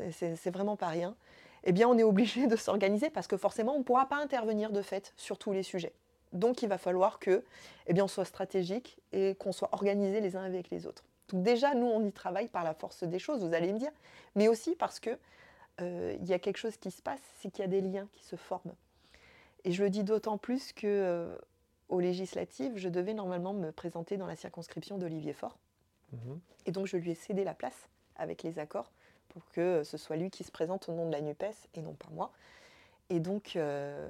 Hein. 0.00 0.10
C'est 0.12 0.50
vraiment 0.50 0.76
pas 0.76 0.88
rien. 0.88 1.16
Eh 1.64 1.72
bien, 1.72 1.88
on 1.88 1.98
est 1.98 2.04
obligé 2.04 2.46
de 2.46 2.54
s'organiser 2.54 3.10
parce 3.10 3.26
que 3.26 3.36
forcément, 3.36 3.74
on 3.74 3.78
ne 3.80 3.84
pourra 3.84 4.08
pas 4.08 4.22
intervenir 4.22 4.70
de 4.70 4.82
fait 4.82 5.12
sur 5.16 5.36
tous 5.38 5.52
les 5.52 5.64
sujets. 5.64 5.92
Donc, 6.32 6.62
il 6.62 6.68
va 6.68 6.78
falloir 6.78 7.18
que, 7.18 7.42
eh 7.86 8.00
on 8.00 8.08
soit 8.08 8.24
stratégique 8.24 8.98
et 9.12 9.34
qu'on 9.34 9.52
soit 9.52 9.70
organisé 9.72 10.20
les 10.20 10.36
uns 10.36 10.44
avec 10.44 10.70
les 10.70 10.86
autres. 10.86 11.02
Donc 11.28 11.42
déjà, 11.42 11.74
nous, 11.74 11.86
on 11.86 12.04
y 12.04 12.12
travaille 12.12 12.48
par 12.48 12.64
la 12.64 12.74
force 12.74 13.04
des 13.04 13.18
choses, 13.18 13.44
vous 13.44 13.54
allez 13.54 13.72
me 13.72 13.78
dire, 13.78 13.92
mais 14.34 14.48
aussi 14.48 14.76
parce 14.76 15.00
que 15.00 15.18
euh, 15.80 16.16
il 16.20 16.26
y 16.26 16.32
a 16.32 16.38
quelque 16.38 16.56
chose 16.56 16.76
qui 16.76 16.90
se 16.90 17.02
passe, 17.02 17.20
c'est 17.38 17.50
qu'il 17.50 17.62
y 17.62 17.64
a 17.64 17.68
des 17.68 17.80
liens 17.80 18.08
qui 18.12 18.24
se 18.24 18.36
forment. 18.36 18.74
Et 19.64 19.72
je 19.72 19.82
le 19.82 19.90
dis 19.90 20.04
d'autant 20.04 20.38
plus 20.38 20.72
que 20.72 20.86
euh, 20.86 21.36
aux 21.88 22.00
législatives, 22.00 22.76
je 22.76 22.88
devais 22.88 23.14
normalement 23.14 23.52
me 23.52 23.72
présenter 23.72 24.16
dans 24.16 24.26
la 24.26 24.36
circonscription 24.36 24.98
d'Olivier 24.98 25.32
Faure. 25.32 25.58
Mhm. 26.12 26.40
Et 26.66 26.72
donc 26.72 26.86
je 26.86 26.96
lui 26.96 27.10
ai 27.10 27.14
cédé 27.14 27.44
la 27.44 27.54
place 27.54 27.88
avec 28.16 28.42
les 28.42 28.58
accords 28.58 28.90
pour 29.28 29.42
que 29.50 29.82
ce 29.84 29.96
soit 29.96 30.16
lui 30.16 30.30
qui 30.30 30.44
se 30.44 30.52
présente 30.52 30.88
au 30.88 30.92
nom 30.92 31.06
de 31.06 31.12
la 31.12 31.20
NUPES 31.20 31.68
et 31.74 31.82
non 31.82 31.94
pas 31.94 32.08
moi. 32.12 32.32
Et 33.10 33.20
donc, 33.20 33.56
euh, 33.56 34.08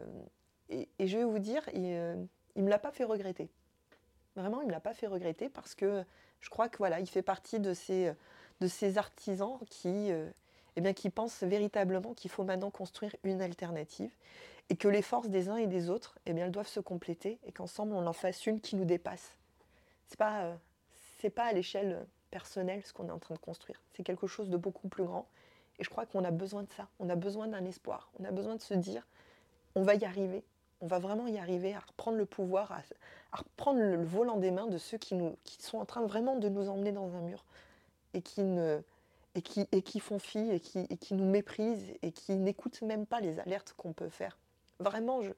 et, 0.68 0.88
je 1.00 1.18
vais 1.18 1.24
vous 1.24 1.38
dire, 1.38 1.62
il 1.74 1.83
ne 1.83 2.62
me 2.62 2.70
l'a 2.70 2.79
pas 2.79 2.92
fait 2.92 3.05
regretter. 3.05 3.48
Vraiment, 4.37 4.61
il 4.61 4.68
ne 4.68 4.72
l'a 4.72 4.81
pas 4.81 4.94
fait 4.94 5.07
regretter 5.07 5.49
parce 5.49 5.75
que 5.75 6.05
je 6.40 6.51
crois 6.51 6.68
que 6.68 6.79
voilà, 6.79 7.01
il 7.01 7.09
fait 7.09 7.22
partie 7.22 7.59
de 7.59 7.72
ces, 7.75 8.99
artisans 8.99 9.59
qui, 9.70 10.12
euh, 10.12 10.29
eh 10.77 10.94
qui 10.94 11.11
pensent 11.11 11.42
véritablement 11.42 12.14
qu'il 12.14 12.31
faut 12.31 12.44
maintenant 12.44 12.70
construire 12.70 13.14
une 13.25 13.40
alternative 13.40 14.12
et 14.68 14.77
que 14.77 14.88
les 14.88 15.03
forces 15.03 15.29
des 15.29 15.49
uns 15.49 15.57
et 15.57 15.66
des 15.66 15.90
autres, 15.90 16.18
eh 16.27 16.35
doivent 16.51 16.68
se 16.68 16.81
compléter 16.81 17.38
et 17.46 17.53
qu'ensemble 17.53 17.94
on 17.94 18.07
en 18.07 18.12
fasse 18.12 18.46
une 18.46 18.61
qui 18.61 18.77
nous 18.77 18.85
dépasse. 18.85 19.33
C'est 20.09 20.18
pas, 20.18 20.42
euh, 20.42 20.55
c'est 21.18 21.31
pas 21.31 21.44
à 21.44 21.53
l'échelle 21.53 22.07
personnelle 22.31 22.83
ce 22.85 22.92
qu'on 22.92 23.09
est 23.09 23.12
en 23.12 23.18
train 23.18 23.35
de 23.35 23.40
construire. 23.40 23.81
C'est 23.94 24.03
quelque 24.03 24.27
chose 24.27 24.51
de 24.51 24.57
beaucoup 24.57 24.88
plus 24.88 25.05
grand. 25.05 25.27
Et 25.79 25.85
je 25.85 25.90
crois 25.90 26.07
qu'on 26.07 26.25
a 26.25 26.31
besoin 26.31 26.62
de 26.62 26.72
ça. 26.77 26.88
On 26.99 27.09
a 27.09 27.16
besoin 27.16 27.49
d'un 27.49 27.64
espoir. 27.64 28.11
On 28.18 28.25
a 28.25 28.31
besoin 28.31 28.57
de 28.57 28.62
se 28.62 28.75
dire, 28.75 29.07
on 29.75 29.83
va 29.83 29.94
y 29.94 30.05
arriver 30.05 30.42
on 30.81 30.87
va 30.87 30.99
vraiment 30.99 31.27
y 31.27 31.39
arriver 31.39 31.75
à 31.75 31.81
reprendre 31.81 32.19
le 32.19 32.27
pouvoir, 32.27 32.73
à, 32.73 32.83
reprendre 33.33 33.81
le, 33.81 34.05
volant 34.05 34.37
des 34.37 34.51
mains 34.51 34.67
de 34.67 34.79
ceux 34.79 34.99
qui, 34.99 35.19
sont 35.59 35.79
en 35.79 35.85
train 35.85 36.07
vraiment 36.07 36.37
de 36.37 36.49
nous 36.49 36.69
emmener 36.69 36.93
dans 36.93 37.15
un 37.15 37.21
mur 37.21 37.45
et 38.15 38.23
qui, 38.23 38.41
font 40.01 40.19
fi 40.19 40.39
et 40.51 40.61
qui, 40.61 40.87
et 40.91 40.97
qui 40.97 41.15
nous 41.15 41.25
méprisent 41.25 41.93
et 42.03 42.12
qui 42.12 42.37
n'écoutent 42.37 42.83
même 42.83 43.07
pas 43.07 43.21
les 43.21 43.39
alertes 43.41 43.75
qu'on 43.77 43.93
peut 43.93 44.09
faire. 44.09 44.39
Vraiment, 44.79 45.23
je, 45.23 45.33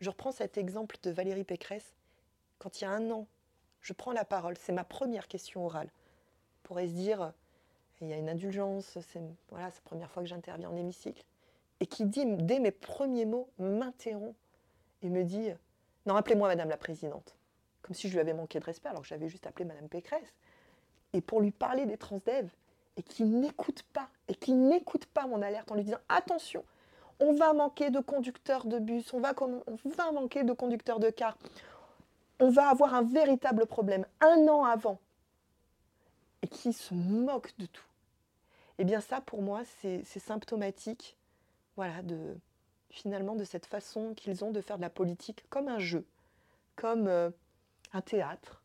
je 0.00 0.10
reprends 0.10 0.32
cet 0.32 0.58
exemple 0.58 0.96
de 1.02 1.10
Valérie 1.10 1.44
Pécresse. 1.44 1.94
Quand 2.58 2.80
il 2.80 2.84
y 2.84 2.86
a 2.86 2.90
un 2.90 3.10
an, 3.10 3.26
je 3.80 3.92
prends 3.92 4.12
la 4.12 4.24
parole, 4.24 4.56
c'est 4.58 4.72
ma 4.72 4.84
première 4.84 5.28
question 5.28 5.64
orale. 5.64 5.90
On 6.64 6.68
pourrait 6.68 6.88
se 6.88 6.92
dire, 6.92 7.32
il 8.00 8.08
y 8.08 8.12
a 8.12 8.16
une 8.16 8.28
indulgence, 8.28 8.98
c'est 9.00 9.20
voilà, 9.50 9.66
la 9.66 9.72
première 9.84 10.10
fois 10.10 10.22
que 10.22 10.28
j'interviens 10.28 10.68
en 10.68 10.76
hémicycle. 10.76 11.24
Et 11.80 11.86
qui 11.86 12.04
dit, 12.04 12.24
dès 12.26 12.58
mes 12.58 12.72
premiers 12.72 13.24
mots, 13.24 13.48
m'interrompt 13.58 14.34
et 15.02 15.08
me 15.08 15.24
dit 15.24 15.50
Non, 16.06 16.16
appelez-moi 16.16 16.48
Madame 16.48 16.68
la 16.68 16.76
Présidente. 16.76 17.36
Comme 17.82 17.94
si 17.94 18.08
je 18.08 18.14
lui 18.14 18.20
avais 18.20 18.34
manqué 18.34 18.58
de 18.58 18.64
respect 18.64 18.88
alors 18.88 19.02
que 19.02 19.08
j'avais 19.08 19.28
juste 19.28 19.46
appelé 19.46 19.64
Madame 19.64 19.88
Pécresse. 19.88 20.34
Et 21.12 21.20
pour 21.20 21.40
lui 21.40 21.50
parler 21.50 21.86
des 21.86 21.96
transdev 21.96 22.48
et 22.96 23.02
qui 23.02 23.24
n'écoute 23.24 23.84
pas, 23.92 24.08
et 24.26 24.34
qui 24.34 24.52
n'écoute 24.52 25.06
pas 25.06 25.26
mon 25.26 25.40
alerte 25.40 25.70
en 25.70 25.74
lui 25.74 25.84
disant 25.84 26.00
Attention, 26.08 26.64
on 27.20 27.32
va 27.34 27.52
manquer 27.52 27.90
de 27.90 28.00
conducteurs 28.00 28.66
de 28.66 28.78
bus, 28.78 29.12
on 29.12 29.20
va, 29.20 29.32
on 29.40 29.76
va 29.84 30.12
manquer 30.12 30.44
de 30.44 30.52
conducteurs 30.52 31.00
de 31.00 31.10
car, 31.10 31.36
on 32.40 32.50
va 32.50 32.68
avoir 32.68 32.94
un 32.94 33.02
véritable 33.02 33.66
problème 33.66 34.04
un 34.20 34.46
an 34.48 34.64
avant, 34.64 34.98
et 36.42 36.48
qui 36.48 36.72
se 36.72 36.94
moque 36.94 37.52
de 37.58 37.66
tout. 37.66 37.84
Eh 38.78 38.84
bien 38.84 39.00
ça, 39.00 39.20
pour 39.20 39.42
moi, 39.42 39.62
c'est 39.80 40.04
symptomatique 40.04 41.16
voilà, 41.76 42.02
de, 42.02 42.36
finalement 42.90 43.34
de 43.34 43.44
cette 43.44 43.66
façon 43.66 44.14
qu'ils 44.14 44.44
ont 44.44 44.50
de 44.50 44.60
faire 44.60 44.76
de 44.76 44.82
la 44.82 44.90
politique 44.90 45.44
comme 45.50 45.68
un 45.68 45.78
jeu, 45.78 46.06
comme 46.76 47.06
euh, 47.08 47.30
un 47.92 48.00
théâtre, 48.00 48.62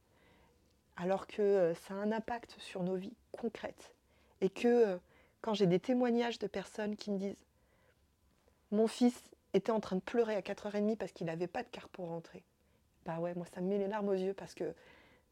alors 0.96 1.28
que 1.28 1.42
euh, 1.42 1.74
ça 1.76 1.94
a 1.94 1.98
un 1.98 2.12
impact 2.12 2.56
sur 2.60 2.84
nos 2.84 2.96
vies 2.96 3.16
concrètes. 3.32 3.94
Et 4.42 4.50
que 4.50 4.68
euh, 4.68 4.98
quand 5.42 5.54
j'ai 5.54 5.68
des 5.68 5.80
témoignages 5.80 6.40
de 6.40 6.48
personnes 6.48 6.96
qui 6.96 7.12
me 7.12 7.18
disent 7.18 7.38
Mon 8.72 8.88
fils 8.88 9.20
était 9.54 9.72
en 9.72 9.80
train 9.80 9.96
de 9.96 10.02
pleurer 10.02 10.36
à 10.36 10.42
4h30 10.42 10.98
parce 10.98 11.12
qu'il 11.12 11.28
n'avait 11.28 11.48
pas 11.48 11.64
de 11.64 11.70
carte 11.70 11.92
pour 11.92 12.08
rentrer. 12.08 12.44
Bah 13.06 13.20
ouais, 13.20 13.34
moi 13.36 13.46
ça 13.54 13.62
me 13.62 13.68
met 13.68 13.78
les 13.78 13.88
larmes 13.88 14.10
aux 14.10 14.14
yeux 14.14 14.34
parce 14.34 14.54
que 14.54 14.74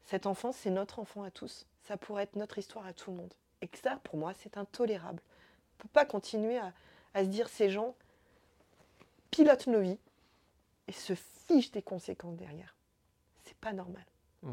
cet 0.04 0.26
enfant, 0.26 0.52
c'est 0.52 0.70
notre 0.70 0.98
enfant 0.98 1.22
à 1.22 1.30
tous. 1.30 1.66
Ça 1.82 1.96
pourrait 1.96 2.24
être 2.24 2.36
notre 2.36 2.58
histoire 2.58 2.86
à 2.86 2.92
tout 2.92 3.10
le 3.10 3.18
monde. 3.18 3.34
Et 3.60 3.68
que 3.68 3.78
ça, 3.78 4.00
pour 4.02 4.18
moi, 4.18 4.32
c'est 4.34 4.56
intolérable. 4.56 5.22
On 5.24 5.78
ne 5.78 5.82
peut 5.82 5.92
pas 5.92 6.04
continuer 6.04 6.58
à, 6.58 6.72
à 7.14 7.24
se 7.24 7.28
dire 7.28 7.48
ces 7.48 7.70
gens, 7.70 7.94
pilote 9.32 9.66
nos 9.66 9.80
vies 9.80 9.98
et 10.86 10.92
se 10.92 11.14
fiche 11.14 11.72
des 11.72 11.82
conséquences 11.82 12.36
derrière. 12.36 12.76
C'est 13.42 13.56
pas 13.56 13.72
normal. 13.72 14.04
Mmh. 14.42 14.52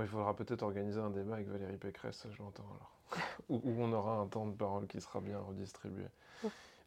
il 0.00 0.06
faudra 0.06 0.34
peut-être 0.34 0.62
organiser 0.62 1.00
un 1.00 1.10
débat 1.10 1.34
avec 1.34 1.48
Valérie 1.48 1.76
Pécresse, 1.76 2.26
je 2.30 2.42
l'entends 2.42 2.64
alors. 2.70 2.92
où, 3.48 3.60
on 3.64 3.92
aura 3.92 4.16
un 4.16 4.26
temps 4.26 4.46
de 4.46 4.54
parole 4.54 4.86
qui 4.86 5.00
sera 5.00 5.20
bien 5.20 5.38
redistribué. 5.38 6.04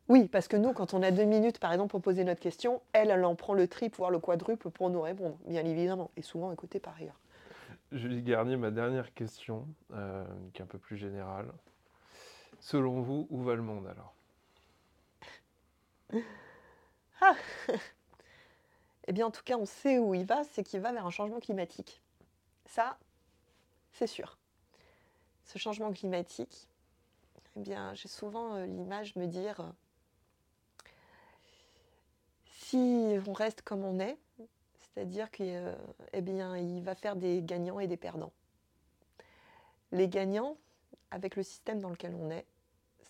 Oui, 0.07 0.27
parce 0.27 0.47
que 0.47 0.57
nous, 0.57 0.73
quand 0.73 0.93
on 0.93 1.03
a 1.03 1.12
deux 1.12 1.25
minutes, 1.25 1.60
par 1.60 1.71
exemple, 1.71 1.91
pour 1.91 2.01
poser 2.01 2.23
notre 2.23 2.41
question, 2.41 2.81
elle, 2.93 3.12
elle 3.12 3.23
en 3.23 3.36
prend 3.36 3.53
le 3.53 3.67
triple, 3.67 3.97
voire 3.97 4.12
le 4.12 4.19
quadruple 4.19 4.69
pour 4.69 4.89
nous 4.89 5.01
répondre, 5.01 5.38
bien 5.45 5.63
évidemment, 5.63 6.12
et 6.17 6.21
souvent 6.21 6.51
écouter 6.51 6.79
par 6.79 6.95
ailleurs. 6.97 7.19
Julie 7.91 8.21
Garnier, 8.21 8.57
ma 8.57 8.71
dernière 8.71 9.13
question, 9.13 9.67
euh, 9.93 10.25
qui 10.53 10.62
est 10.62 10.63
un 10.63 10.67
peu 10.67 10.77
plus 10.77 10.97
générale. 10.97 11.51
Selon 12.60 13.01
vous, 13.01 13.27
où 13.29 13.41
va 13.41 13.55
le 13.55 13.62
monde 13.62 13.88
alors? 13.88 14.13
ah 17.21 17.36
Eh 19.07 19.13
bien, 19.13 19.25
en 19.25 19.31
tout 19.31 19.43
cas, 19.43 19.57
on 19.57 19.65
sait 19.65 19.97
où 19.97 20.13
il 20.13 20.25
va, 20.25 20.43
c'est 20.43 20.63
qu'il 20.63 20.79
va 20.79 20.91
vers 20.91 21.05
un 21.05 21.10
changement 21.10 21.39
climatique. 21.39 22.01
Ça, 22.65 22.97
c'est 23.93 24.07
sûr. 24.07 24.38
Ce 25.45 25.57
changement 25.57 25.91
climatique, 25.91 26.67
eh 27.55 27.60
bien, 27.60 27.93
j'ai 27.93 28.07
souvent 28.07 28.55
euh, 28.55 28.65
l'image 28.65 29.15
me 29.15 29.25
dire 29.25 29.60
euh, 29.60 29.69
si 32.45 33.17
on 33.27 33.34
reste 33.34 33.63
comme 33.63 33.84
on 33.84 33.99
est, 33.99 34.17
c'est-à-dire 34.77 35.31
qu'il 35.31 35.47
euh, 35.49 35.75
eh 36.13 36.81
va 36.81 36.95
faire 36.95 37.15
des 37.15 37.41
gagnants 37.41 37.79
et 37.79 37.88
des 37.88 37.97
perdants. 37.97 38.31
Les 39.91 40.07
gagnants, 40.07 40.57
avec 41.10 41.36
le 41.36 41.43
système 41.43 41.81
dans 41.81 41.89
lequel 41.89 42.15
on 42.15 42.29
est, 42.29 42.45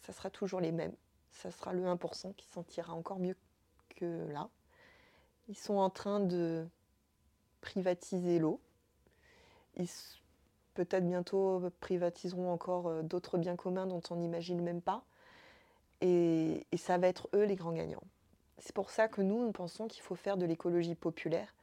ça 0.02 0.14
sera 0.14 0.30
toujours 0.30 0.62
les 0.62 0.72
mêmes. 0.72 0.96
Ça 1.32 1.52
sera 1.52 1.74
le 1.74 1.84
1% 1.84 2.34
qui 2.34 2.48
s'en 2.48 2.64
tirera 2.64 2.94
encore 2.94 3.20
mieux 3.20 3.36
là. 4.06 4.50
Ils 5.50 5.58
sont 5.58 5.76
en 5.76 5.90
train 5.90 6.20
de 6.20 6.68
privatiser 7.62 8.40
l'eau. 8.40 8.60
Ils 9.78 9.88
peut-être 10.74 11.06
bientôt 11.06 11.70
privatiseront 11.80 12.52
encore 12.52 12.88
euh, 12.88 13.02
d'autres 13.02 13.38
biens 13.38 13.56
communs 13.56 13.88
dont 13.88 14.02
on 14.10 14.16
n'imagine 14.16 14.62
même 14.62 14.82
pas. 14.82 15.04
Et, 16.02 16.66
ça 16.78 16.98
va 16.98 17.08
être 17.08 17.30
eux 17.36 17.44
les 17.44 17.56
grands 17.56 17.74
gagnants. 17.74 18.04
C'est 18.58 18.74
pour 18.74 18.90
ça 18.90 19.08
que 19.08 19.22
nous, 19.22 19.46
nous 19.46 19.52
pensons 19.52 19.88
qu'il 19.88 20.02
faut 20.02 20.16
faire 20.16 20.38
de 20.38 20.46
l'écologie 20.46 20.96
populaire, 20.96 21.54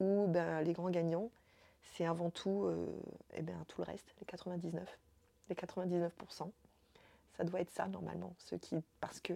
où 0.00 0.26
ben, 0.28 0.60
les 0.62 0.72
grands 0.72 0.90
gagnants, 0.90 1.30
c'est 1.82 2.04
avant 2.04 2.30
tout 2.30 2.64
euh, 2.64 2.86
eh 3.34 3.42
ben, 3.42 3.56
tout 3.66 3.80
le 3.80 3.86
reste, 3.86 4.14
les 4.20 4.26
99, 4.26 4.98
les 5.48 5.54
99%. 5.56 6.50
Ça 7.36 7.44
doit 7.44 7.60
être 7.60 7.70
ça 7.70 7.86
normalement, 7.88 8.34
ceux 8.38 8.58
qui, 8.58 8.76
parce 9.00 9.20
que 9.20 9.34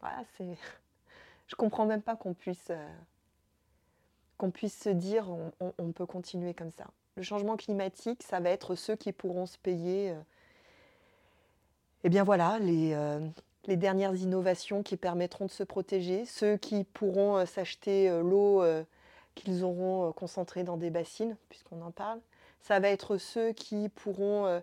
voilà, 0.00 0.22
c'est. 0.36 0.56
Je 1.48 1.54
comprends 1.54 1.86
même 1.86 2.02
pas 2.02 2.14
qu'on 2.14 2.34
puisse, 2.34 2.70
euh, 2.70 2.88
qu'on 4.36 4.50
puisse 4.50 4.78
se 4.78 4.90
dire 4.90 5.26
on, 5.60 5.92
peut 5.92 6.06
continuer 6.06 6.52
comme 6.52 6.70
ça. 6.70 6.86
Le 7.16 7.22
changement 7.22 7.56
climatique, 7.56 8.22
ça 8.22 8.38
va 8.38 8.50
être 8.50 8.74
ceux 8.74 8.96
qui 8.96 9.12
pourront 9.12 9.46
se 9.46 9.56
payer 9.56 10.10
euh, 10.10 10.20
Eh 12.04 12.10
bien 12.10 12.22
voilà, 12.22 12.58
les, 12.58 12.92
euh, 12.92 13.26
les 13.64 13.78
dernières 13.78 14.14
innovations 14.14 14.82
qui 14.82 14.98
permettront 14.98 15.46
de 15.46 15.50
se 15.50 15.62
protéger, 15.62 16.26
ceux 16.26 16.58
qui 16.58 16.84
pourront 16.84 17.44
s'acheter 17.46 18.10
l'eau 18.22 18.62
qu'ils 19.34 19.64
auront 19.64 20.12
concentrée 20.12 20.64
dans 20.64 20.76
des 20.76 20.90
bassines, 20.90 21.36
puisqu'on 21.48 21.80
en 21.80 21.90
parle. 21.90 22.20
Ça 22.60 22.78
va 22.78 22.88
être 22.88 23.16
ceux 23.16 23.52
qui 23.52 23.88
pourront 23.88 24.60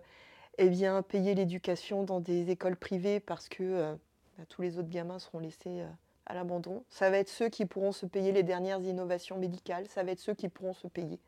eh 0.58 0.70
payer 1.08 1.34
l'éducation 1.34 2.04
dans 2.04 2.20
des 2.20 2.50
écoles 2.50 2.76
privées 2.76 3.18
parce 3.18 3.48
que 3.48 3.96
bah, 4.36 4.44
tous 4.48 4.62
les 4.62 4.78
autres 4.78 4.88
gamins 4.88 5.18
seront 5.18 5.38
laissés 5.38 5.80
euh, 5.80 5.88
à 6.26 6.34
l'abandon. 6.34 6.84
Ça 6.90 7.10
va 7.10 7.18
être 7.18 7.28
ceux 7.28 7.48
qui 7.48 7.64
pourront 7.66 7.92
se 7.92 8.06
payer 8.06 8.32
les 8.32 8.42
dernières 8.42 8.80
innovations 8.80 9.38
médicales. 9.38 9.86
Ça 9.88 10.02
va 10.02 10.12
être 10.12 10.20
ceux 10.20 10.34
qui 10.34 10.48
pourront 10.48 10.74
se 10.74 10.88
payer. 10.88 11.18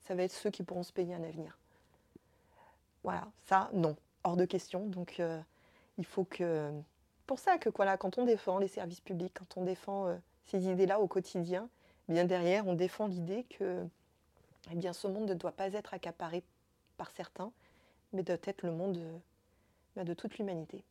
Ça 0.00 0.14
va 0.14 0.24
être 0.24 0.32
ceux 0.32 0.50
qui 0.50 0.62
pourront 0.62 0.82
se 0.82 0.92
payer 0.92 1.14
un 1.14 1.22
avenir. 1.22 1.58
Voilà, 3.02 3.26
ça, 3.46 3.70
non, 3.72 3.96
hors 4.22 4.36
de 4.36 4.44
question. 4.44 4.86
Donc, 4.86 5.20
euh, 5.20 5.40
il 5.98 6.04
faut 6.04 6.24
que. 6.24 6.70
Pour 7.26 7.38
ça 7.38 7.56
que 7.56 7.70
voilà, 7.74 7.96
quand 7.96 8.18
on 8.18 8.26
défend 8.26 8.58
les 8.58 8.68
services 8.68 9.00
publics, 9.00 9.32
quand 9.34 9.56
on 9.56 9.64
défend 9.64 10.08
euh, 10.08 10.16
ces 10.44 10.68
idées-là 10.68 11.00
au 11.00 11.06
quotidien, 11.06 11.70
eh 12.08 12.12
bien 12.12 12.24
derrière, 12.24 12.66
on 12.66 12.74
défend 12.74 13.06
l'idée 13.06 13.44
que 13.44 13.86
eh 14.70 14.74
bien, 14.74 14.92
ce 14.92 15.06
monde 15.06 15.28
ne 15.28 15.34
doit 15.34 15.52
pas 15.52 15.72
être 15.72 15.94
accaparé 15.94 16.42
par 16.98 17.10
certains, 17.10 17.50
mais 18.12 18.22
doit 18.22 18.36
être 18.44 18.62
le 18.62 18.72
monde 18.72 19.00
bah, 19.96 20.04
de 20.04 20.12
toute 20.12 20.36
l'humanité. 20.36 20.84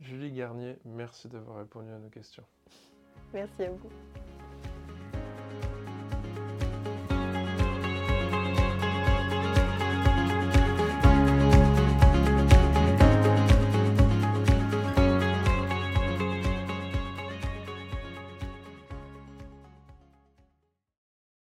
Julie 0.00 0.32
Garnier, 0.32 0.76
merci 0.84 1.28
d'avoir 1.28 1.58
répondu 1.58 1.90
à 1.90 1.98
nos 1.98 2.08
questions. 2.08 2.44
Merci 3.32 3.62
à 3.64 3.70
vous. 3.70 3.90